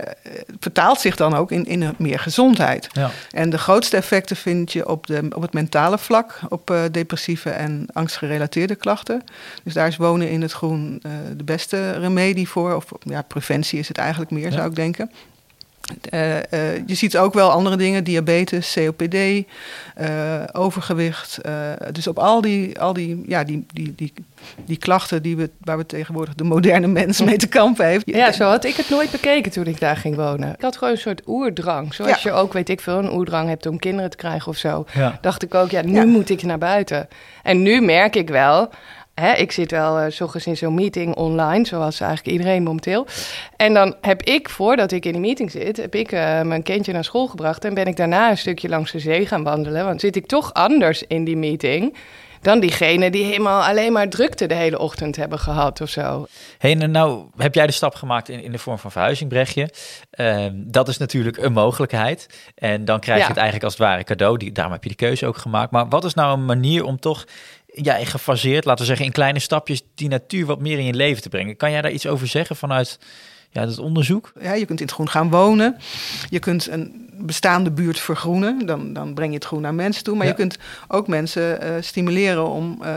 Vertaalt 0.61 1.01
zich 1.01 1.17
dan 1.17 1.35
ook 1.35 1.51
in, 1.51 1.65
in 1.65 1.95
meer 1.99 2.19
gezondheid. 2.19 2.89
Ja. 2.93 3.11
En 3.31 3.51
de 3.51 3.59
grootste 3.59 3.97
effecten 3.97 4.37
vind 4.37 4.73
je 4.73 4.89
op, 4.89 5.07
de, 5.07 5.27
op 5.35 5.43
het 5.43 5.53
mentale 5.53 5.99
vlak, 5.99 6.39
op 6.49 6.71
uh, 6.71 6.81
depressieve 6.91 7.51
en 7.51 7.87
angstgerelateerde 7.93 8.75
klachten. 8.75 9.25
Dus 9.63 9.75
daar 9.75 9.87
is 9.87 9.97
wonen 9.97 10.31
in 10.31 10.43
het 10.43 10.53
groen 10.53 11.03
uh, 11.07 11.13
de 11.37 11.45
beste 11.45 11.93
remedie 11.93 12.49
voor. 12.49 12.75
Of 12.75 12.85
ja, 13.03 13.23
preventie 13.23 13.79
is 13.79 13.89
het 13.89 13.99
eigenlijk 13.99 14.31
meer, 14.31 14.51
ja. 14.51 14.51
zou 14.51 14.69
ik 14.69 14.75
denken. 14.75 15.11
Uh, 16.11 16.37
uh, 16.37 16.41
je 16.87 16.95
ziet 16.95 17.17
ook 17.17 17.35
wel 17.35 17.51
andere 17.51 17.77
dingen, 17.77 18.05
diabetes, 18.05 18.73
COPD, 18.75 19.15
uh, 19.15 19.45
overgewicht. 20.53 21.39
dus 21.93 22.07
op 22.07 22.19
al 22.19 22.41
die, 22.41 22.81
al 22.81 22.93
die, 22.93 23.23
ja, 23.27 23.45
die, 23.45 23.67
die, 23.73 23.95
die, 23.97 24.13
die 24.65 24.77
klachten 24.77 25.23
die 25.23 25.37
we, 25.37 25.51
waar 25.61 25.77
we 25.77 25.87
tegenwoordig 25.87 26.35
de 26.35 26.45
moderne 26.45 26.87
mens 26.87 27.21
mee 27.21 27.37
te 27.37 27.47
kampen 27.47 27.87
heeft. 27.87 28.03
Ja, 28.07 28.33
zo 28.33 28.45
had 28.45 28.65
ik 28.65 28.77
het 28.77 28.89
nooit 28.91 29.11
bekeken 29.11 29.53
toen 29.53 29.67
ik 29.67 29.81
daar 29.81 29.97
ging 29.97 30.17
wonen. 30.17 30.55
Ik 30.55 30.63
had 30.63 30.77
gewoon 30.77 30.93
een 30.93 31.01
soort 31.01 31.23
oerdrang. 31.27 31.95
Zoals 31.95 32.23
ja. 32.23 32.31
je 32.31 32.37
ook, 32.37 32.53
weet 32.53 32.69
ik 32.69 32.81
veel, 32.81 32.99
een 32.99 33.13
oerdrang 33.13 33.49
hebt 33.49 33.67
om 33.67 33.79
kinderen 33.79 34.11
te 34.11 34.17
krijgen 34.17 34.49
of 34.49 34.57
zo. 34.57 34.87
Ja. 34.95 35.19
Dacht 35.21 35.43
ik 35.43 35.55
ook, 35.55 35.71
ja, 35.71 35.83
nu 35.83 35.95
ja. 35.95 36.05
moet 36.05 36.31
ik 36.31 36.43
naar 36.43 36.59
buiten. 36.59 37.09
En 37.43 37.63
nu 37.63 37.81
merk 37.81 38.17
ik 38.17 38.29
wel 38.29 38.71
Hè, 39.15 39.33
ik 39.33 39.53
zit 39.53 39.71
wel 39.71 40.01
uh, 40.01 40.45
in 40.45 40.57
zo'n 40.57 40.75
meeting 40.75 41.15
online, 41.15 41.67
zoals 41.67 42.01
eigenlijk 42.01 42.37
iedereen 42.37 42.63
momenteel. 42.63 43.07
En 43.57 43.75
dan 43.75 43.95
heb 44.01 44.23
ik, 44.23 44.49
voordat 44.49 44.93
ik 44.93 45.05
in 45.05 45.13
die 45.13 45.21
meeting 45.21 45.51
zit, 45.51 45.77
heb 45.77 45.95
ik 45.95 46.13
uh, 46.13 46.43
mijn 46.43 46.63
kindje 46.63 46.93
naar 46.93 47.05
school 47.05 47.27
gebracht. 47.27 47.65
En 47.65 47.75
ben 47.75 47.87
ik 47.87 47.97
daarna 47.97 48.31
een 48.31 48.39
stukje 48.39 48.69
langs 48.69 48.93
de 48.93 48.99
zee 48.99 49.27
gaan 49.27 49.43
wandelen. 49.43 49.85
Want 49.85 50.01
zit 50.01 50.17
ik 50.17 50.27
toch 50.27 50.53
anders 50.53 51.03
in 51.07 51.25
die 51.25 51.37
meeting 51.37 51.97
dan 52.43 52.61
diegene 52.61 53.11
die 53.11 53.25
helemaal 53.25 53.63
alleen 53.63 53.93
maar 53.93 54.09
drukte 54.09 54.47
de 54.47 54.55
hele 54.55 54.79
ochtend 54.79 55.17
hebben 55.17 55.39
gehad 55.39 55.81
of 55.81 55.89
zo. 55.89 56.27
Hey, 56.59 56.75
nou 56.75 57.25
heb 57.37 57.55
jij 57.55 57.67
de 57.67 57.73
stap 57.73 57.95
gemaakt 57.95 58.29
in, 58.29 58.43
in 58.43 58.53
de 58.53 58.59
vorm 58.59 58.79
van 58.79 58.91
verhuizing, 58.91 59.29
Brechtje. 59.29 59.71
Uh, 60.17 60.47
dat 60.53 60.89
is 60.89 60.99
natuurlijk 60.99 61.37
een 61.37 61.53
mogelijkheid. 61.53 62.51
En 62.55 62.85
dan 62.85 63.01
krijg 63.01 63.21
je 63.21 63.27
het 63.27 63.37
eigenlijk 63.37 63.65
als 63.65 63.73
het 63.73 63.83
ware 63.83 64.05
cadeau. 64.05 64.37
Die, 64.37 64.53
daarom 64.53 64.73
heb 64.73 64.83
je 64.83 64.89
die 64.89 64.99
keuze 64.99 65.27
ook 65.27 65.37
gemaakt. 65.37 65.71
Maar 65.71 65.89
wat 65.89 66.05
is 66.05 66.15
nou 66.15 66.33
een 66.33 66.45
manier 66.45 66.85
om 66.85 67.01
toch 67.01 67.25
ja, 67.73 68.05
gefaseerd, 68.05 68.65
laten 68.65 68.81
we 68.81 68.87
zeggen, 68.87 69.07
in 69.07 69.13
kleine 69.13 69.39
stapjes 69.39 69.83
die 69.95 70.09
natuur 70.09 70.47
wat 70.47 70.61
meer 70.61 70.79
in 70.79 70.85
je 70.85 70.95
leven 70.95 71.23
te 71.23 71.29
brengen. 71.29 71.57
Kan 71.57 71.71
jij 71.71 71.83
daar 71.83 71.93
iets 71.93 72.07
over 72.07 72.27
zeggen 72.27 72.57
vanuit 72.57 72.99
ja, 73.51 73.67
dat 73.67 73.79
onderzoek? 73.79 74.33
Ja, 74.41 74.53
je 74.53 74.67
kunt 74.67 74.81
in 74.81 74.87
het 74.87 74.95
groen 74.95 75.09
gaan 75.09 75.31
wonen. 75.31 75.77
Je 76.29 76.39
kunt 76.39 76.69
een 76.69 77.11
bestaande 77.23 77.71
buurt 77.71 78.01
vergroenen. 78.01 78.67
Dan, 78.67 78.93
dan 78.93 79.15
breng 79.15 79.31
je 79.31 79.37
het 79.37 79.45
groen 79.45 79.61
naar 79.61 79.75
mensen 79.75 80.05
toe. 80.05 80.17
Maar 80.17 80.27
ja. 80.27 80.31
je 80.31 80.37
kunt 80.37 80.59
ook 80.89 81.07
mensen 81.07 81.65
uh, 81.65 81.71
stimuleren 81.81 82.49
om 82.49 82.79
uh, 82.83 82.91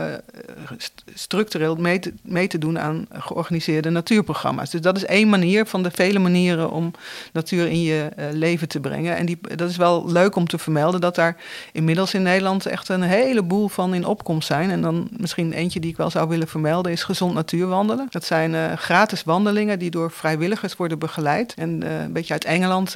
st 0.78 1.04
structureel 1.14 1.76
mee 1.76 1.98
te, 1.98 2.12
mee 2.22 2.46
te 2.46 2.58
doen 2.58 2.78
aan 2.78 3.06
georganiseerde 3.10 3.90
natuurprogramma's. 3.90 4.70
Dus 4.70 4.80
dat 4.80 4.96
is 4.96 5.04
één 5.04 5.28
manier 5.28 5.66
van 5.66 5.82
de 5.82 5.90
vele 5.90 6.18
manieren 6.18 6.70
om 6.70 6.90
natuur 7.32 7.66
in 7.66 7.82
je 7.82 8.08
uh, 8.18 8.24
leven 8.32 8.68
te 8.68 8.80
brengen. 8.80 9.16
En 9.16 9.26
die, 9.26 9.38
dat 9.54 9.70
is 9.70 9.76
wel 9.76 10.10
leuk 10.10 10.36
om 10.36 10.46
te 10.46 10.58
vermelden 10.58 11.00
dat 11.00 11.14
daar 11.14 11.36
inmiddels 11.72 12.14
in 12.14 12.22
Nederland 12.22 12.66
echt 12.66 12.88
een 12.88 13.02
heleboel 13.02 13.68
van 13.68 13.94
in 13.94 14.06
opkomst 14.06 14.46
zijn. 14.46 14.70
En 14.70 14.82
dan 14.82 15.08
misschien 15.10 15.52
eentje 15.52 15.80
die 15.80 15.90
ik 15.90 15.96
wel 15.96 16.10
zou 16.10 16.28
willen 16.28 16.48
vermelden 16.48 16.92
is 16.92 17.02
gezond 17.02 17.34
natuurwandelen. 17.34 18.06
Dat 18.10 18.24
zijn 18.24 18.78
gratis 18.78 19.24
wandelingen 19.24 19.78
die 19.78 19.90
door 19.90 20.10
vrijwilligers 20.10 20.76
worden 20.76 20.98
begeleid. 20.98 21.54
En 21.54 21.90
een 21.90 22.12
beetje 22.12 22.32
uit 22.32 22.44
Engeland 22.44 22.94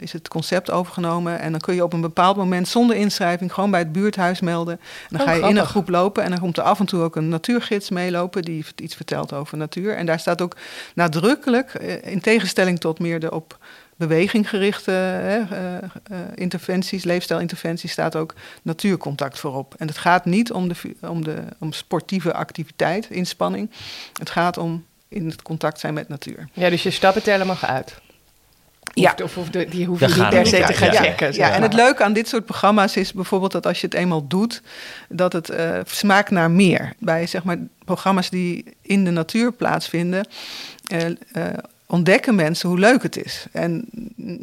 is 0.00 0.12
het 0.12 0.28
concept 0.28 0.59
overgenomen. 0.68 1.40
En 1.40 1.50
dan 1.50 1.60
kun 1.60 1.74
je 1.74 1.84
op 1.84 1.92
een 1.92 2.00
bepaald 2.00 2.36
moment 2.36 2.68
zonder 2.68 2.96
inschrijving 2.96 3.52
gewoon 3.52 3.70
bij 3.70 3.80
het 3.80 3.92
buurthuis 3.92 4.40
melden. 4.40 4.74
En 4.74 5.06
dan 5.08 5.20
oh, 5.20 5.26
ga 5.26 5.32
je 5.32 5.38
grappig. 5.38 5.56
in 5.56 5.62
een 5.62 5.70
groep 5.70 5.88
lopen 5.88 6.22
en 6.22 6.30
dan 6.30 6.40
komt 6.40 6.56
er 6.56 6.62
af 6.62 6.80
en 6.80 6.86
toe 6.86 7.02
ook 7.02 7.16
een 7.16 7.28
natuurgids 7.28 7.90
meelopen 7.90 8.42
die 8.42 8.64
iets 8.76 8.94
vertelt 8.94 9.32
over 9.32 9.58
natuur. 9.58 9.96
En 9.96 10.06
daar 10.06 10.20
staat 10.20 10.42
ook 10.42 10.56
nadrukkelijk, 10.94 11.72
in 12.02 12.20
tegenstelling 12.20 12.80
tot 12.80 12.98
meer 12.98 13.20
de 13.20 13.30
op 13.30 13.58
beweginggerichte 14.00 15.46
uh, 15.52 16.18
interventies, 16.34 17.04
leefstijlinterventies, 17.04 17.92
staat 17.92 18.16
ook 18.16 18.34
natuurcontact 18.62 19.38
voorop. 19.38 19.74
En 19.78 19.86
het 19.86 19.98
gaat 19.98 20.24
niet 20.24 20.52
om, 20.52 20.68
de, 20.68 20.74
om, 21.00 21.24
de, 21.24 21.42
om 21.58 21.72
sportieve 21.72 22.34
activiteit, 22.34 23.10
inspanning. 23.10 23.70
Het 24.18 24.30
gaat 24.30 24.56
om 24.56 24.84
in 25.08 25.26
het 25.26 25.42
contact 25.42 25.80
zijn 25.80 25.94
met 25.94 26.08
natuur. 26.08 26.48
Ja, 26.52 26.70
dus 26.70 26.82
je 26.82 26.90
stappen 26.90 27.22
tellen 27.22 27.46
mag 27.46 27.64
uit. 27.64 28.00
Ja. 28.92 29.14
Of, 29.22 29.36
of 29.36 29.48
de, 29.50 29.66
die 29.68 29.86
hoef 29.86 30.00
je 30.00 30.06
niet 30.06 30.28
per 30.28 30.46
se 30.46 30.62
te 30.66 30.72
gaan 30.72 30.92
checken. 30.92 31.34
Ja, 31.34 31.50
en 31.52 31.62
het 31.62 31.72
leuke 31.72 32.04
aan 32.04 32.12
dit 32.12 32.28
soort 32.28 32.44
programma's 32.44 32.96
is 32.96 33.12
bijvoorbeeld 33.12 33.52
dat 33.52 33.66
als 33.66 33.80
je 33.80 33.86
het 33.86 33.94
eenmaal 33.94 34.26
doet, 34.26 34.62
dat 35.08 35.32
het 35.32 35.50
uh, 35.50 35.78
smaakt 35.84 36.30
naar 36.30 36.50
meer. 36.50 36.92
Bij 36.98 37.26
zeg 37.26 37.44
maar 37.44 37.58
programma's 37.84 38.30
die 38.30 38.64
in 38.82 39.04
de 39.04 39.10
natuur 39.10 39.52
plaatsvinden, 39.52 40.26
uh, 40.92 41.08
uh, 41.08 41.14
ontdekken 41.86 42.34
mensen 42.34 42.68
hoe 42.68 42.78
leuk 42.78 43.02
het 43.02 43.24
is. 43.24 43.46
En 43.52 43.84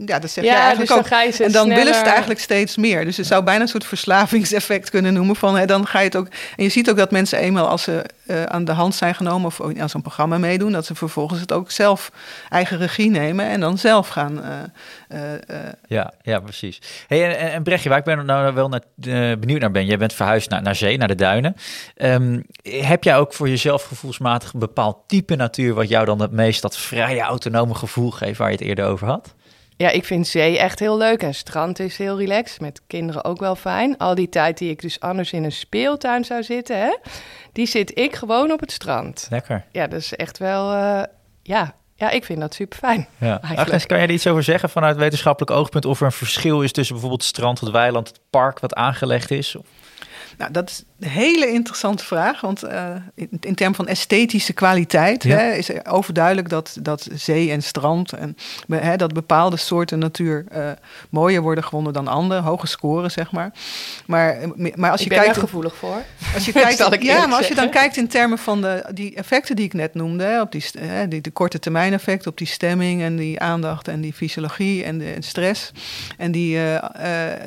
ja, 0.06 0.20
dat 0.20 0.30
zeg 0.30 0.44
ja, 0.44 0.52
je 0.52 0.58
eigenlijk 0.58 0.90
dus 0.90 0.98
ook. 0.98 1.10
Dan 1.10 1.46
en 1.46 1.52
dan 1.52 1.68
willen 1.68 1.94
ze 1.94 2.00
het 2.00 2.10
eigenlijk 2.10 2.40
steeds 2.40 2.78
meer. 2.78 3.06
Dus 3.06 3.16
je 3.16 3.24
zou 3.24 3.44
bijna 3.44 3.62
een 3.62 3.68
soort 3.68 3.86
verslavingseffect 3.86 4.90
kunnen 4.90 5.14
noemen. 5.14 5.36
Van, 5.36 5.58
hè, 5.58 5.66
dan 5.66 5.88
ga 5.88 6.00
je 6.00 6.06
het 6.06 6.16
ook. 6.16 6.28
En 6.56 6.64
je 6.64 6.70
ziet 6.70 6.90
ook 6.90 6.98
dat 6.98 7.12
mensen 7.12 7.40
eenmaal 7.40 7.68
als 7.68 7.84
ze 7.84 8.06
uh, 8.26 8.44
aan 8.44 8.66
de 8.66 8.72
hand 8.72 8.96
zijn 8.96 9.16
genomen 9.16 9.48
of 9.48 9.62
aan 9.80 9.90
zo'n 9.90 10.02
programma 10.02 10.38
meedoen, 10.38 10.72
dat 10.72 10.86
ze 10.86 10.96
vervolgens 10.96 11.40
het 11.40 11.52
ook 11.52 11.72
zelf 11.72 12.12
eigen 12.50 12.78
regie 12.78 13.10
nemen 13.10 13.46
en 13.46 13.60
dan 13.60 13.78
zelf 13.78 14.08
gaan. 14.08 14.40
Uh, 14.40 15.20
uh, 15.22 15.58
ja, 15.88 16.14
ja, 16.22 16.40
precies. 16.40 16.82
Hey, 17.08 17.38
en, 17.38 17.52
en 17.52 17.64
Brechtje, 17.64 17.90
waar 17.90 17.98
ik 17.98 18.04
ben 18.04 18.26
nou 18.26 18.54
wel 18.54 18.70
naar, 18.70 18.82
benieuwd 19.40 19.62
naar 19.62 19.72
ben, 19.72 19.86
jij 19.86 19.98
bent 19.98 20.14
verhuisd 20.14 20.50
naar, 20.50 20.62
naar 20.62 20.76
zee, 20.76 20.98
naar 20.98 21.08
de 21.08 21.16
duinen. 21.16 21.56
Um, 21.96 22.44
heb 22.62 23.04
jij 23.04 23.18
ook 23.18 23.34
voor 23.34 23.50
jezelf 23.50 23.84
gevoelsmatig 23.84 24.54
een 24.54 24.60
bepaald 24.60 24.98
type 25.08 25.36
natuur 25.36 25.74
wat 25.74 25.90
jou 25.90 26.06
dan 26.06 26.22
het 26.22 26.32
meest 26.32 26.62
dat 26.62 26.78
vrije 26.78 27.22
autonome 27.22 27.76
gevoel 27.76 28.12
geeft 28.12 28.38
waar 28.38 28.52
je 28.52 28.56
het 28.56 28.66
eerder 28.66 28.86
over 28.86 29.08
had? 29.08 29.36
Ja, 29.78 29.90
ik 29.90 30.06
vind 30.06 30.28
zee 30.28 30.58
echt 30.58 30.80
heel 30.80 30.98
leuk 30.98 31.24
en 31.24 31.36
strand 31.36 31.80
is 31.80 31.98
heel 31.98 32.18
relaxed. 32.18 32.62
Met 32.62 32.82
kinderen 32.88 33.24
ook 33.24 33.40
wel 33.40 33.56
fijn. 33.56 33.98
Al 33.98 34.16
die 34.16 34.30
tijd 34.30 34.58
die 34.58 34.70
ik 34.70 34.82
dus 34.82 35.00
anders 35.00 35.34
in 35.34 35.44
een 35.44 35.52
speeltuin 35.52 36.26
zou 36.26 36.44
zitten, 36.44 36.80
hè, 36.80 36.98
die 37.52 37.66
zit 37.66 38.00
ik 38.00 38.16
gewoon 38.16 38.52
op 38.52 38.60
het 38.60 38.72
strand. 38.72 39.28
Lekker. 39.30 39.66
Ja, 39.72 39.88
dat 39.88 40.00
is 40.00 40.16
echt 40.16 40.38
wel, 40.38 40.74
uh, 40.74 41.04
ja, 41.44 41.76
ja, 41.96 42.10
ik 42.10 42.26
vind 42.26 42.40
dat 42.40 42.54
super 42.54 42.78
fijn. 42.78 43.08
Ja. 43.18 43.40
Agnes, 43.56 43.86
kan 43.86 43.98
jij 43.98 44.08
er 44.08 44.14
iets 44.14 44.28
over 44.28 44.44
zeggen 44.44 44.70
vanuit 44.70 44.98
wetenschappelijk 44.98 45.52
oogpunt 45.52 45.86
of 45.86 46.00
er 46.00 46.06
een 46.06 46.12
verschil 46.12 46.62
is 46.62 46.72
tussen 46.72 46.94
bijvoorbeeld 46.94 47.24
strand, 47.24 47.60
het 47.60 47.70
weiland, 47.70 48.08
het 48.08 48.20
park 48.30 48.60
wat 48.60 48.74
aangelegd 48.74 49.32
is? 49.32 49.56
Nou, 50.38 50.52
dat 50.52 50.70
is 50.70 50.84
hele 51.00 51.52
interessante 51.52 52.06
vraag. 52.06 52.42
Want 52.42 52.64
uh, 52.64 52.96
in, 53.16 53.30
in 53.40 53.56
termen 53.56 53.76
van 53.76 53.88
esthetische 53.88 54.54
kwaliteit 54.54 55.24
ja. 55.24 55.38
hè, 55.38 55.52
is 55.52 55.86
overduidelijk 55.86 56.50
dat, 56.50 56.78
dat 56.82 57.08
zee 57.14 57.52
en 57.52 57.64
strand 57.64 58.14
en 58.14 58.38
hè, 58.68 58.96
dat 58.96 59.14
bepaalde 59.14 59.58
soorten 59.58 60.00
natuur 60.00 60.46
uh, 60.56 60.70
mooier 61.10 61.42
worden 61.42 61.64
gewonnen 61.64 61.94
dan 61.94 62.08
andere, 62.08 62.42
hoge 62.42 62.68
scoren, 62.68 63.12
zeg 63.12 63.32
maar. 63.32 63.52
Maar, 64.06 64.38
maar 64.76 64.92
als 64.92 65.00
je 65.00 65.06
ik 65.06 65.12
ben 65.12 65.20
kijkt. 65.20 65.36
er 65.36 65.42
gevoelig 65.42 65.76
voor. 65.76 66.02
Als 66.34 66.46
je 66.46 66.52
kijkt, 66.52 66.78
ja, 67.04 67.28
maar 67.28 67.38
als 67.38 67.48
je 67.48 67.56
dan 67.56 67.70
kijkt 67.70 67.98
in 67.98 68.08
termen 68.08 68.38
van 68.38 68.62
de, 68.62 68.86
die 68.94 69.16
effecten 69.16 69.56
die 69.56 69.66
ik 69.66 69.74
net 69.74 69.94
noemde, 69.94 70.24
hè, 70.24 70.42
op 70.42 70.52
die, 70.52 70.66
hè, 70.80 71.08
die 71.08 71.22
de 71.22 71.32
korte 71.32 71.60
termijn 71.60 71.94
effect, 71.94 72.28
op 72.28 72.38
die 72.38 72.48
stemming 72.48 73.02
en 73.02 73.16
die 73.16 73.40
aandacht 73.40 73.88
en 73.88 74.02
die 74.02 74.14
fysiologie 74.14 74.84
en 74.84 74.98
de 74.98 75.14
en 75.14 75.24
stress 75.24 75.72
en 76.18 76.32
die, 76.32 76.58
uh, 76.58 76.76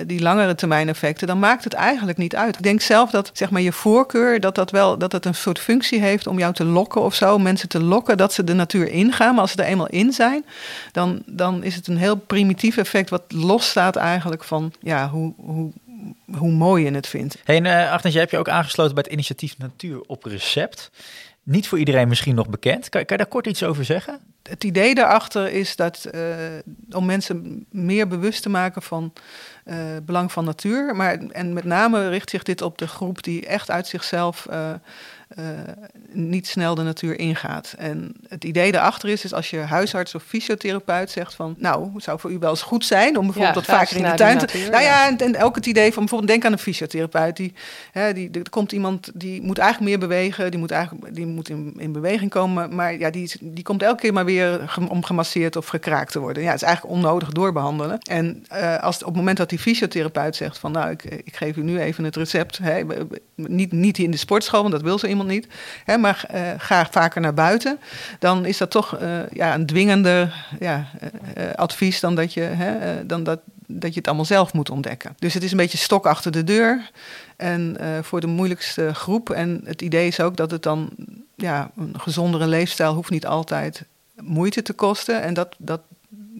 die 0.07 0.21
langere 0.21 0.55
termijn 0.55 0.89
effecten, 0.89 1.27
dan 1.27 1.39
maakt 1.39 1.65
het 1.65 1.73
eigenlijk 1.73 2.19
niet 2.19 2.37
uit. 2.37 2.57
Ik 2.57 2.63
denk 2.63 2.81
zelf 2.81 3.11
dat 3.11 3.31
zeg 3.41 3.51
maar 3.51 3.61
je 3.61 3.73
voorkeur, 3.73 4.41
dat 4.41 4.55
dat 4.55 4.71
wel 4.71 4.99
dat 4.99 5.13
het 5.13 5.25
een 5.25 5.35
soort 5.35 5.59
functie 5.59 6.01
heeft 6.01 6.27
om 6.27 6.39
jou 6.39 6.55
te 6.55 6.65
lokken 6.65 7.01
of 7.01 7.15
zo, 7.15 7.39
mensen 7.39 7.69
te 7.69 7.83
lokken 7.83 8.17
dat 8.17 8.33
ze 8.33 8.45
de 8.45 8.53
natuur 8.53 8.89
ingaan. 8.89 9.33
Maar 9.33 9.41
als 9.41 9.51
ze 9.53 9.63
er 9.63 9.69
eenmaal 9.69 9.89
in 9.89 10.13
zijn, 10.13 10.45
dan, 10.93 11.23
dan 11.27 11.63
is 11.63 11.75
het 11.75 11.87
een 11.87 11.97
heel 11.97 12.17
primitief 12.17 12.77
effect 12.77 13.11
wat 13.11 13.23
losstaat 13.29 13.97
eigenlijk 13.97 14.45
van 14.45 14.73
ja, 14.81 15.09
hoe, 15.09 15.33
hoe, 15.37 15.73
hoe 16.37 16.53
mooi 16.53 16.85
je 16.85 16.91
het 16.91 17.07
vindt. 17.07 17.39
Hey, 17.45 17.61
uh, 17.61 17.93
Agnes, 17.93 18.13
jij 18.13 18.21
hebt 18.21 18.33
je 18.33 18.39
ook 18.39 18.49
aangesloten 18.49 18.95
bij 18.95 19.03
het 19.03 19.13
initiatief 19.13 19.59
Natuur 19.59 20.01
op 20.07 20.25
Recept. 20.25 20.91
Niet 21.43 21.69
voor 21.69 21.79
iedereen 21.79 22.09
misschien 22.09 22.35
nog 22.35 22.49
bekend. 22.49 22.89
Kan, 22.89 23.05
kan 23.05 23.17
je 23.17 23.23
daar 23.23 23.33
kort 23.33 23.47
iets 23.47 23.63
over 23.63 23.85
zeggen? 23.85 24.21
Het 24.43 24.65
idee 24.65 24.95
daarachter 24.95 25.51
is 25.51 25.77
dat 25.77 26.09
uh, 26.15 26.23
om 26.91 27.05
mensen 27.05 27.67
meer 27.71 28.09
bewust 28.09 28.43
te 28.43 28.49
maken 28.49 28.83
van 28.83 29.13
uh, 29.65 29.77
belang 30.03 30.33
van 30.33 30.45
natuur. 30.45 30.97
Maar, 30.97 31.19
en 31.19 31.53
met 31.53 31.65
name 31.65 32.09
richt 32.09 32.31
zich 32.31 32.43
dit 32.43 32.63
op 32.63 32.79
de 32.79 32.87
groep 32.87 33.23
die 33.23 33.47
echt 33.47 33.71
uit 33.71 33.87
zichzelf 33.87 34.47
uh, 34.51 34.73
niet 36.13 36.47
snel 36.47 36.75
de 36.75 36.83
natuur 36.83 37.19
ingaat. 37.19 37.75
En 37.79 38.15
het 38.29 38.45
idee 38.45 38.73
daarachter 38.73 39.09
is, 39.09 39.25
is 39.25 39.35
als 39.35 39.51
je 39.51 39.59
huisarts 39.59 40.15
of 40.15 40.23
fysiotherapeut 40.23 41.11
zegt 41.11 41.35
van... 41.35 41.55
nou, 41.59 41.91
het 41.95 42.03
zou 42.03 42.21
voor 42.21 42.33
u 42.33 42.39
wel 42.39 42.51
eens 42.51 42.63
goed 42.63 42.85
zijn 42.85 43.19
om 43.19 43.25
bijvoorbeeld 43.25 43.67
ja, 43.67 43.73
wat 43.73 43.79
vaker 43.79 43.97
in 43.97 44.11
de 44.11 44.15
tuin 44.15 44.39
te... 44.39 44.45
Natuur, 44.45 44.71
nou 44.71 44.83
ja, 44.83 45.09
en, 45.09 45.19
en, 45.19 45.43
ook 45.43 45.55
het 45.55 45.67
idee 45.67 45.93
van 45.93 46.03
bijvoorbeeld 46.03 46.31
denk 46.31 46.45
aan 46.45 46.53
een 46.53 46.59
fysiotherapeut. 46.59 47.37
Die, 47.37 47.53
hè, 47.93 48.13
die, 48.13 48.31
er 48.31 48.51
komt 48.51 48.73
iemand 48.73 49.11
die 49.15 49.43
moet 49.43 49.59
eigenlijk 49.59 49.91
meer 49.91 50.09
bewegen, 50.09 50.51
die 50.51 50.61
moet, 50.61 50.71
eigenlijk, 50.71 51.15
die 51.15 51.27
moet 51.27 51.49
in, 51.49 51.75
in 51.77 51.93
beweging 51.93 52.31
komen... 52.31 52.75
maar 52.75 52.99
ja, 52.99 53.11
die, 53.11 53.33
die 53.41 53.65
komt 53.65 53.83
elke 53.83 54.01
keer 54.01 54.13
maar 54.13 54.25
weer 54.25 54.79
om 54.89 55.05
gemasseerd 55.05 55.57
of 55.57 55.67
gekraakt 55.67 56.13
te 56.13 56.21
worden. 56.21 56.43
Ja, 56.43 56.51
het 56.51 56.63
is 56.63 56.67
eigenlijk 56.67 56.97
onnodig 56.97 57.31
doorbehandelen. 57.31 57.99
En 57.99 58.45
uh, 58.53 58.79
als 58.83 58.99
op 58.99 59.07
het 59.07 59.17
moment 59.17 59.37
dat 59.37 59.49
die 59.49 59.59
fysiotherapeut 59.59 60.37
zegt 60.37 60.59
van... 60.59 60.73
nou, 60.73 60.91
ik, 60.91 61.05
ik 61.05 61.37
geef 61.37 61.57
u 61.57 61.63
nu 61.63 61.81
even 61.81 62.05
het 62.05 62.17
recept, 62.17 62.59
hè, 62.59 62.83
niet, 63.49 63.73
niet 63.73 63.99
in 63.99 64.11
de 64.11 64.17
sportschool, 64.17 64.61
want 64.61 64.73
dat 64.73 64.83
wil 64.83 64.99
zo 64.99 65.07
iemand 65.07 65.29
niet... 65.29 65.47
Hè, 65.85 65.97
maar 65.99 66.25
uh, 66.35 66.41
ga 66.57 66.89
vaker 66.91 67.21
naar 67.21 67.35
buiten, 67.35 67.79
dan 68.19 68.45
is 68.45 68.59
dat 68.59 68.71
toch 68.71 69.01
uh, 69.01 69.19
ja, 69.33 69.55
een 69.55 69.67
dwingender 69.67 70.47
ja, 70.61 70.87
uh, 71.39 71.55
advies 71.55 72.01
dan 72.01 72.15
dat 72.15 72.35
je, 72.35 72.41
hè, 72.41 73.07
dan 73.07 73.23
dat, 73.23 73.41
dat 73.67 73.91
je 73.93 73.99
het 73.99 74.07
allemaal 74.07 74.25
zelf 74.25 74.53
moet 74.53 74.71
ontdekken. 74.71 75.15
Dus 75.19 75.35
het 75.35 75.43
is 75.43 75.51
een 75.51 75.57
beetje 75.57 75.79
stok 75.79 76.07
achter 76.07 76.33
de 76.33 76.45
deur 76.45 76.91
en 77.37 77.77
voor 78.03 78.21
de 78.21 78.27
moeilijkste 78.27 78.95
groep. 78.95 79.31
En 79.31 79.61
het 79.65 79.83
idee 79.83 80.07
is 80.07 80.21
ook 80.21 80.37
dat 80.37 80.51
het 80.51 80.63
dan, 80.63 80.91
ja, 81.35 81.71
een 81.77 81.95
gezondere 81.99 82.47
leefstijl 82.47 82.95
hoeft 82.95 83.11
niet 83.11 83.27
altijd 83.27 83.85
moeite 84.23 84.63
te 84.63 84.73
kosten. 84.73 85.23
En 85.23 85.35
dat, 85.35 85.55
dat 85.59 85.81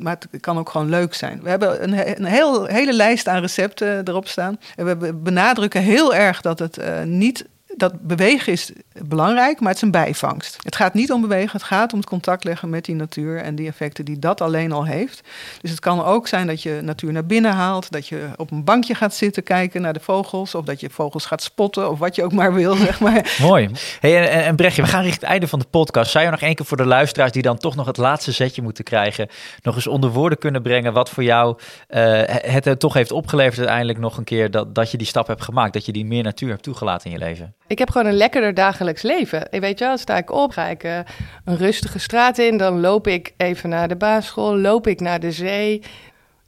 maar 0.03 0.17
het 0.31 0.41
kan 0.41 0.59
ook 0.59 0.71
gewoon 0.71 0.89
leuk 0.89 1.15
zijn. 1.15 1.41
We 1.43 1.49
hebben 1.49 1.83
een, 1.83 2.19
een 2.19 2.25
heel, 2.25 2.65
hele 2.65 2.93
lijst 2.93 3.29
aan 3.29 3.41
recepten 3.41 4.09
erop 4.09 4.29
staan. 4.29 4.61
En 4.77 4.99
we 4.99 5.15
benadrukken 5.15 5.83
heel 5.83 6.15
erg 6.15 6.41
dat 6.41 6.59
het 6.59 6.79
uh, 6.79 7.03
niet 7.03 7.47
dat 7.77 8.01
bewegen 8.01 8.53
is 8.53 8.73
belangrijk, 8.93 9.61
maar 9.61 9.69
het 9.69 9.77
is 9.77 9.83
een 9.83 9.91
bijvangst. 9.91 10.57
Het 10.63 10.77
gaat 10.77 10.95
niet 10.95 11.13
om 11.13 11.21
bewegen, 11.21 11.53
het 11.53 11.63
gaat 11.63 11.93
om 11.93 11.99
het 11.99 12.09
contact 12.09 12.45
leggen 12.45 12.71
met 12.71 12.85
die 12.85 12.95
natuur 12.95 13.41
en 13.41 13.55
die 13.55 13.69
effecten 13.69 14.05
die 14.05 14.19
dat 14.19 14.41
alleen 14.41 14.73
al 14.73 14.85
heeft. 14.85 15.21
Dus 15.61 15.71
het 15.71 15.81
kan 15.81 16.05
ook 16.05 16.29
zijn 16.29 16.47
dat 16.47 16.63
je 16.63 16.81
natuur 16.83 17.13
naar 17.13 17.27
binnen 17.27 17.53
haalt, 17.53 17.93
dat 17.93 18.09
je 18.09 18.29
op 18.37 18.51
een 18.51 18.65
bankje 18.65 18.95
gaat 18.95 19.15
zitten 19.15 19.43
kijken 19.43 19.83
naar 19.83 19.93
de 19.93 20.01
vogels, 20.01 20.55
of 20.55 20.65
dat 20.65 20.81
je 20.81 20.91
vogels 20.91 21.27
gaat 21.27 21.43
spotten, 21.43 21.91
of 21.91 21.99
wat 21.99 22.15
je 22.15 22.25
ook 22.25 22.33
maar 22.33 22.55
wil, 22.55 22.75
zeg 22.87 23.01
maar. 23.01 23.37
Mooi. 23.41 23.71
Hey, 24.01 24.29
en, 24.29 24.45
en 24.45 24.57
Brechtje, 24.57 24.83
we 24.83 24.89
gaan 24.89 25.03
richting 25.03 25.21
het 25.21 25.31
einde 25.31 25.49
van 25.49 25.59
de 25.59 25.67
podcast. 25.71 26.11
Zou 26.11 26.25
je 26.25 26.31
nog 26.31 26.41
één 26.41 26.55
keer 26.55 26.67
voor 26.67 26.77
de 26.77 26.87
luisteraars 26.87 27.33
die 27.33 27.43
dan 27.43 27.59
toch 27.59 27.77
nog 27.77 27.87
het 27.87 27.97
laatste 27.97 28.33
zetje 28.33 28.63
moeten 28.63 28.85
krijgen, 28.85 29.29
nog 29.63 29.75
eens 29.75 29.87
onder 29.87 30.11
woorden 30.11 30.39
kunnen 30.39 30.63
brengen 30.63 30.93
wat 30.93 31.11
voor 31.11 31.23
jou 31.23 31.59
uh, 31.91 32.23
het 32.27 32.67
er 32.67 32.79
toch 32.79 32.95
heeft 32.95 33.13
opgeleverd 33.13 33.59
uiteindelijk 33.59 33.99
nog 33.99 34.17
een 34.17 34.25
keer 34.25 34.51
dat, 34.51 34.75
dat 34.75 34.91
je 34.91 34.97
die 34.97 35.07
stap 35.07 35.27
hebt 35.27 35.43
gemaakt, 35.43 35.73
dat 35.73 35.87
je 35.87 35.93
die 35.93 36.05
meer 36.05 36.23
natuur 36.23 36.49
hebt 36.49 36.63
toegelaten 36.63 37.11
in 37.11 37.19
je 37.19 37.25
leven? 37.25 37.55
Ik 37.67 37.79
heb 37.79 37.91
gewoon 37.91 38.07
een 38.07 38.17
lekkerder 38.17 38.55
dagelijks 38.55 38.79
leven. 38.99 39.47
Ik 39.51 39.61
weet 39.61 39.79
je 39.79 39.85
wel, 39.85 39.99
sta 39.99 40.17
ik 40.17 40.31
op, 40.31 40.51
ga 40.51 40.67
ik 40.67 40.85
uh, 40.85 40.99
een 41.45 41.57
rustige 41.57 41.99
straat 41.99 42.39
in, 42.39 42.57
dan 42.57 42.81
loop 42.81 43.07
ik 43.07 43.33
even 43.37 43.69
naar 43.69 43.89
de 43.89 43.97
basisschool, 43.97 44.57
loop 44.57 44.87
ik 44.87 45.01
naar 45.01 45.21
de 45.21 45.33
zee. 45.33 45.83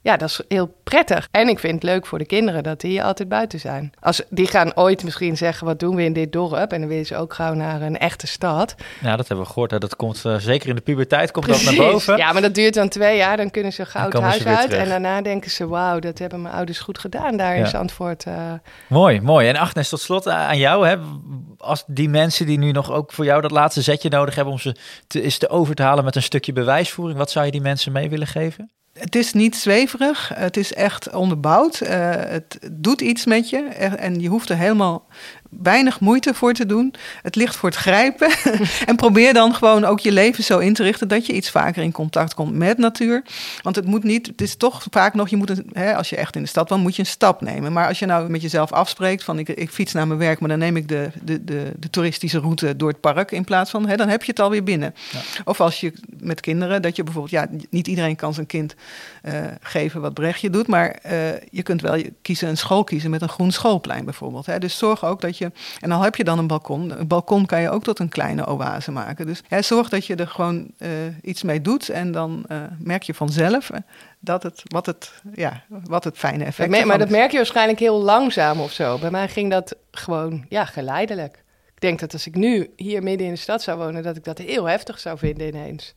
Ja, 0.03 0.17
dat 0.17 0.29
is 0.29 0.41
heel 0.47 0.75
prettig. 0.83 1.27
En 1.31 1.47
ik 1.47 1.59
vind 1.59 1.73
het 1.73 1.83
leuk 1.83 2.05
voor 2.05 2.17
de 2.17 2.25
kinderen 2.25 2.63
dat 2.63 2.81
die 2.81 3.03
altijd 3.03 3.29
buiten 3.29 3.59
zijn. 3.59 3.91
Als, 3.99 4.21
die 4.29 4.47
gaan 4.47 4.75
ooit 4.75 5.03
misschien 5.03 5.37
zeggen, 5.37 5.67
wat 5.67 5.79
doen 5.79 5.95
we 5.95 6.03
in 6.03 6.13
dit 6.13 6.31
dorp? 6.31 6.71
En 6.71 6.79
dan 6.79 6.89
willen 6.89 7.05
ze 7.05 7.17
ook 7.17 7.33
gauw 7.33 7.53
naar 7.53 7.81
een 7.81 7.97
echte 7.97 8.27
stad. 8.27 8.75
Ja, 9.01 9.15
dat 9.15 9.27
hebben 9.27 9.45
we 9.45 9.51
gehoord. 9.51 9.71
Hè. 9.71 9.77
Dat 9.77 9.95
komt 9.95 10.23
uh, 10.25 10.35
zeker 10.35 10.69
in 10.69 10.75
de 10.75 10.81
puberteit 10.81 11.31
komt 11.31 11.45
Precies. 11.45 11.65
dat 11.65 11.75
naar 11.75 11.91
boven. 11.91 12.17
Ja, 12.17 12.33
maar 12.33 12.41
dat 12.41 12.55
duurt 12.55 12.73
dan 12.73 12.89
twee 12.89 13.17
jaar. 13.17 13.37
Dan 13.37 13.51
kunnen 13.51 13.73
ze 13.73 13.85
gauw 13.85 14.05
het 14.09 14.19
huis 14.19 14.45
uit. 14.45 14.69
Terug. 14.69 14.83
En 14.83 14.89
daarna 14.89 15.21
denken 15.21 15.51
ze, 15.51 15.67
wauw, 15.67 15.99
dat 15.99 16.19
hebben 16.19 16.41
mijn 16.41 16.55
ouders 16.55 16.79
goed 16.79 16.99
gedaan 16.99 17.37
daar 17.37 17.55
ja. 17.55 17.63
in 17.63 17.67
Zandvoort. 17.67 18.25
Uh... 18.25 18.33
Mooi, 18.87 19.21
mooi. 19.21 19.47
En 19.47 19.55
Agnes, 19.55 19.89
tot 19.89 20.01
slot 20.01 20.27
aan 20.27 20.57
jou. 20.57 20.87
Hè. 20.87 20.95
Als 21.57 21.83
die 21.87 22.09
mensen 22.09 22.45
die 22.45 22.57
nu 22.57 22.71
nog 22.71 22.91
ook 22.91 23.11
voor 23.11 23.25
jou 23.25 23.41
dat 23.41 23.51
laatste 23.51 23.81
zetje 23.81 24.09
nodig 24.09 24.35
hebben... 24.35 24.53
om 24.53 24.59
ze 24.59 24.75
te, 25.07 25.21
is 25.21 25.37
te 25.37 25.49
over 25.49 25.75
te 25.75 25.83
halen 25.83 26.03
met 26.03 26.15
een 26.15 26.23
stukje 26.23 26.53
bewijsvoering... 26.53 27.17
wat 27.17 27.31
zou 27.31 27.45
je 27.45 27.51
die 27.51 27.61
mensen 27.61 27.91
mee 27.91 28.09
willen 28.09 28.27
geven? 28.27 28.71
Het 28.93 29.15
is 29.15 29.33
niet 29.33 29.55
zweverig, 29.55 30.31
het 30.35 30.57
is 30.57 30.73
echt 30.73 31.13
onderbouwd. 31.13 31.81
Uh, 31.81 31.89
het 32.15 32.59
doet 32.71 33.01
iets 33.01 33.25
met 33.25 33.49
je 33.49 33.57
en 33.57 34.19
je 34.19 34.27
hoeft 34.27 34.49
er 34.49 34.57
helemaal 34.57 35.07
weinig 35.61 35.99
moeite 35.99 36.33
voor 36.33 36.53
te 36.53 36.65
doen. 36.65 36.93
Het 37.21 37.35
ligt 37.35 37.55
voor 37.55 37.69
het 37.69 37.77
grijpen. 37.77 38.31
en 38.85 38.95
probeer 38.95 39.33
dan 39.33 39.55
gewoon 39.55 39.85
ook 39.85 39.99
je 39.99 40.11
leven 40.11 40.43
zo 40.43 40.59
in 40.59 40.73
te 40.73 40.83
richten 40.83 41.07
dat 41.07 41.25
je 41.25 41.33
iets 41.33 41.49
vaker 41.49 41.83
in 41.83 41.91
contact 41.91 42.33
komt 42.33 42.53
met 42.53 42.77
natuur. 42.77 43.23
Want 43.61 43.75
het 43.75 43.85
moet 43.85 44.03
niet, 44.03 44.27
het 44.27 44.41
is 44.41 44.55
toch 44.55 44.85
vaak 44.89 45.13
nog, 45.13 45.29
je 45.29 45.35
moet 45.35 45.49
een, 45.49 45.69
hè, 45.73 45.95
als 45.95 46.09
je 46.09 46.15
echt 46.15 46.35
in 46.35 46.41
de 46.41 46.47
stad 46.47 46.69
woont, 46.69 46.81
moet 46.81 46.95
je 46.95 47.01
een 47.01 47.07
stap 47.07 47.41
nemen. 47.41 47.73
Maar 47.73 47.87
als 47.87 47.99
je 47.99 48.05
nou 48.05 48.29
met 48.29 48.41
jezelf 48.41 48.71
afspreekt 48.71 49.23
van 49.23 49.39
ik, 49.39 49.49
ik 49.49 49.69
fiets 49.69 49.93
naar 49.93 50.07
mijn 50.07 50.19
werk, 50.19 50.39
maar 50.39 50.49
dan 50.49 50.59
neem 50.59 50.77
ik 50.77 50.87
de, 50.87 51.09
de, 51.23 51.43
de, 51.43 51.71
de 51.79 51.89
toeristische 51.89 52.39
route 52.39 52.75
door 52.75 52.89
het 52.89 52.99
park 52.99 53.31
in 53.31 53.43
plaats 53.43 53.69
van, 53.69 53.87
hè, 53.87 53.95
dan 53.95 54.09
heb 54.09 54.23
je 54.23 54.31
het 54.31 54.39
alweer 54.39 54.63
binnen. 54.63 54.95
Ja. 55.11 55.19
Of 55.45 55.61
als 55.61 55.79
je 55.79 55.93
met 56.19 56.39
kinderen, 56.39 56.81
dat 56.81 56.95
je 56.95 57.03
bijvoorbeeld, 57.03 57.33
ja, 57.33 57.47
niet 57.69 57.87
iedereen 57.87 58.15
kan 58.15 58.33
zijn 58.33 58.45
kind 58.45 58.75
uh, 59.23 59.33
geven 59.61 60.01
wat 60.01 60.13
Brechtje 60.13 60.49
doet, 60.49 60.67
maar 60.67 60.99
uh, 61.05 61.11
je 61.51 61.63
kunt 61.63 61.81
wel 61.81 62.01
kiezen 62.21 62.49
een 62.49 62.57
school 62.57 62.83
kiezen 62.83 63.09
met 63.09 63.21
een 63.21 63.29
groen 63.29 63.51
schoolplein 63.51 64.05
bijvoorbeeld. 64.05 64.45
Hè. 64.45 64.59
Dus 64.59 64.77
zorg 64.77 65.05
ook 65.05 65.21
dat 65.21 65.37
je, 65.37 65.42
en 65.79 65.91
al 65.91 66.01
heb 66.01 66.15
je 66.15 66.23
dan 66.23 66.37
een 66.37 66.47
balkon, 66.47 66.99
een 66.99 67.07
balkon 67.07 67.45
kan 67.45 67.61
je 67.61 67.69
ook 67.69 67.83
tot 67.83 67.99
een 67.99 68.09
kleine 68.09 68.47
oase 68.47 68.91
maken. 68.91 69.25
Dus 69.25 69.41
hè, 69.47 69.61
zorg 69.61 69.89
dat 69.89 70.05
je 70.05 70.15
er 70.15 70.27
gewoon 70.27 70.71
uh, 70.77 70.89
iets 71.21 71.43
mee 71.43 71.61
doet 71.61 71.89
en 71.89 72.11
dan 72.11 72.45
merk 72.79 73.03
je 73.03 73.13
vanzelf 73.13 73.69
dat 74.19 74.43
het, 74.43 74.61
wat, 74.63 74.85
het, 74.85 75.11
ja, 75.33 75.63
wat 75.67 76.03
het 76.03 76.17
fijne 76.17 76.43
effect 76.43 76.73
is. 76.73 76.83
Maar 76.83 76.97
dat 76.97 77.09
merk 77.09 77.31
je 77.31 77.37
waarschijnlijk 77.37 77.79
heel 77.79 78.01
langzaam 78.01 78.59
of 78.59 78.71
zo. 78.71 78.97
Bij 78.97 79.11
mij 79.11 79.27
ging 79.27 79.51
dat 79.51 79.75
gewoon 79.91 80.45
ja, 80.49 80.65
geleidelijk. 80.65 81.43
Ik 81.75 81.81
denk 81.81 81.99
dat 81.99 82.13
als 82.13 82.27
ik 82.27 82.35
nu 82.35 82.69
hier 82.75 83.03
midden 83.03 83.27
in 83.27 83.33
de 83.33 83.39
stad 83.39 83.61
zou 83.61 83.77
wonen, 83.77 84.03
dat 84.03 84.15
ik 84.15 84.23
dat 84.23 84.37
heel 84.37 84.65
heftig 84.65 84.99
zou 84.99 85.17
vinden 85.17 85.47
ineens. 85.47 85.93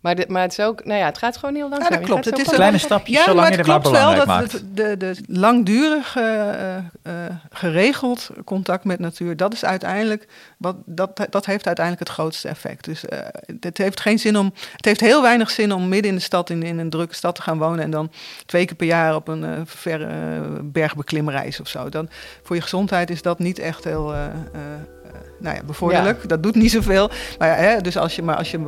Maar, 0.00 0.16
de, 0.16 0.24
maar 0.28 0.42
het 0.42 0.50
is 0.50 0.60
ook, 0.60 0.84
nou 0.84 0.98
ja, 0.98 1.06
het 1.06 1.18
gaat 1.18 1.36
gewoon 1.36 1.54
heel 1.54 1.68
langzaam. 1.68 1.92
Ja, 1.92 1.98
dat 1.98 2.06
klopt. 2.06 2.24
Het 2.24 2.38
is 2.38 2.46
een 2.46 2.52
kleine 2.52 2.78
stapje, 2.78 3.12
ja, 3.12 3.24
zolang 3.24 3.40
maar 3.40 3.50
je 3.50 3.56
het 3.56 3.66
maar 3.66 3.80
klopt 3.80 3.96
wel 3.96 4.14
dat 4.14 4.26
maakt. 4.26 4.62
de, 4.74 4.96
de, 4.96 5.16
langdurig 5.26 6.16
uh, 6.16 6.24
uh, 6.26 7.12
geregeld 7.50 8.30
contact 8.44 8.84
met 8.84 8.98
natuur, 8.98 9.36
dat 9.36 9.52
is 9.52 9.64
uiteindelijk, 9.64 10.26
wat, 10.56 10.76
dat, 10.86 11.26
dat 11.30 11.46
heeft 11.46 11.66
uiteindelijk 11.66 12.08
het 12.08 12.16
grootste 12.16 12.48
effect. 12.48 12.84
Dus 12.84 13.04
uh, 13.04 13.18
het 13.60 13.78
heeft 13.78 14.00
geen 14.00 14.18
zin 14.18 14.38
om, 14.38 14.52
het 14.76 14.84
heeft 14.84 15.00
heel 15.00 15.22
weinig 15.22 15.50
zin 15.50 15.72
om 15.72 15.88
midden 15.88 16.10
in 16.10 16.16
de 16.16 16.22
stad, 16.22 16.50
in, 16.50 16.62
in 16.62 16.78
een 16.78 16.90
drukke 16.90 17.14
stad 17.14 17.34
te 17.34 17.42
gaan 17.42 17.58
wonen 17.58 17.84
en 17.84 17.90
dan 17.90 18.12
twee 18.46 18.64
keer 18.64 18.76
per 18.76 18.86
jaar 18.86 19.14
op 19.14 19.28
een 19.28 19.66
verre 19.66 20.62
bergbeklimreis 20.62 21.60
of 21.60 21.68
zo. 21.68 21.88
Dan, 21.88 22.08
voor 22.42 22.56
je 22.56 22.62
gezondheid 22.62 23.10
is 23.10 23.22
dat 23.22 23.38
niet 23.38 23.58
echt 23.58 23.84
heel 23.84 24.14
nou 25.38 25.56
ja, 25.56 25.62
bevorderlijk. 25.66 26.22
Ja. 26.22 26.28
Dat 26.28 26.42
doet 26.42 26.54
niet 26.54 26.70
zoveel. 26.70 27.10
Maar, 27.38 27.48
ja, 27.48 27.54
hè, 27.54 27.80
dus 27.80 27.96
als 27.96 28.16
je, 28.16 28.22
maar 28.22 28.36
als 28.36 28.50
je 28.50 28.60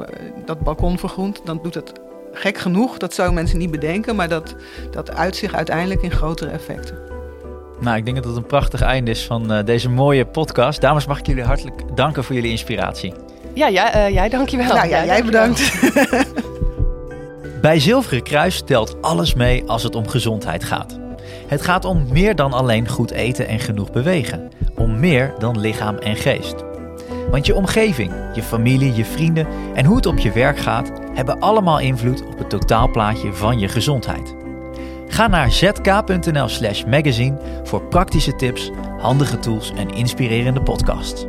dat 0.44 0.60
balkon 0.60 0.98
vergroent, 0.98 1.40
dan 1.44 1.60
doet 1.62 1.74
het 1.74 1.92
gek 2.32 2.58
genoeg. 2.58 2.98
Dat 2.98 3.14
zouden 3.14 3.36
mensen 3.36 3.58
niet 3.58 3.70
bedenken, 3.70 4.16
maar 4.16 4.28
dat, 4.28 4.54
dat 4.90 5.14
uit 5.14 5.36
zich 5.36 5.54
uiteindelijk 5.54 6.02
in 6.02 6.10
grotere 6.10 6.50
effecten. 6.50 6.98
Nou, 7.80 7.96
ik 7.96 8.04
denk 8.04 8.16
dat 8.16 8.26
het 8.26 8.36
een 8.36 8.46
prachtig 8.46 8.82
einde 8.82 9.10
is 9.10 9.26
van 9.26 9.52
uh, 9.52 9.64
deze 9.64 9.88
mooie 9.88 10.26
podcast. 10.26 10.80
Dames, 10.80 11.06
mag 11.06 11.18
ik 11.18 11.26
jullie 11.26 11.42
hartelijk 11.42 11.82
danken 11.94 12.24
voor 12.24 12.34
jullie 12.34 12.50
inspiratie. 12.50 13.12
Ja, 13.54 13.66
ja 13.66 13.96
uh, 13.96 14.14
jij 14.14 14.28
dankjewel. 14.28 14.74
Nou 14.74 14.88
ja, 14.88 15.04
jij 15.04 15.24
bedankt. 15.24 15.72
Bij 17.60 17.80
Zilveren 17.80 18.22
Kruis 18.22 18.62
telt 18.64 19.02
alles 19.02 19.34
mee 19.34 19.64
als 19.66 19.82
het 19.82 19.94
om 19.94 20.08
gezondheid 20.08 20.64
gaat. 20.64 20.98
Het 21.46 21.62
gaat 21.62 21.84
om 21.84 22.06
meer 22.10 22.36
dan 22.36 22.52
alleen 22.52 22.88
goed 22.88 23.10
eten 23.10 23.48
en 23.48 23.58
genoeg 23.58 23.90
bewegen. 23.90 24.49
Meer 25.00 25.34
dan 25.38 25.58
lichaam 25.58 25.96
en 25.96 26.16
geest. 26.16 26.54
Want 27.30 27.46
je 27.46 27.54
omgeving, 27.54 28.12
je 28.34 28.42
familie, 28.42 28.94
je 28.94 29.04
vrienden 29.04 29.46
en 29.74 29.84
hoe 29.84 29.96
het 29.96 30.06
op 30.06 30.18
je 30.18 30.32
werk 30.32 30.58
gaat, 30.58 30.92
hebben 31.14 31.40
allemaal 31.40 31.80
invloed 31.80 32.26
op 32.26 32.38
het 32.38 32.50
totaalplaatje 32.50 33.32
van 33.32 33.58
je 33.58 33.68
gezondheid. 33.68 34.34
Ga 35.06 35.26
naar 35.26 35.50
zk.nl/slash 35.50 36.84
magazine 36.84 37.36
voor 37.64 37.82
praktische 37.82 38.36
tips, 38.36 38.70
handige 38.98 39.38
tools 39.38 39.72
en 39.76 39.90
inspirerende 39.90 40.62
podcasts. 40.62 41.26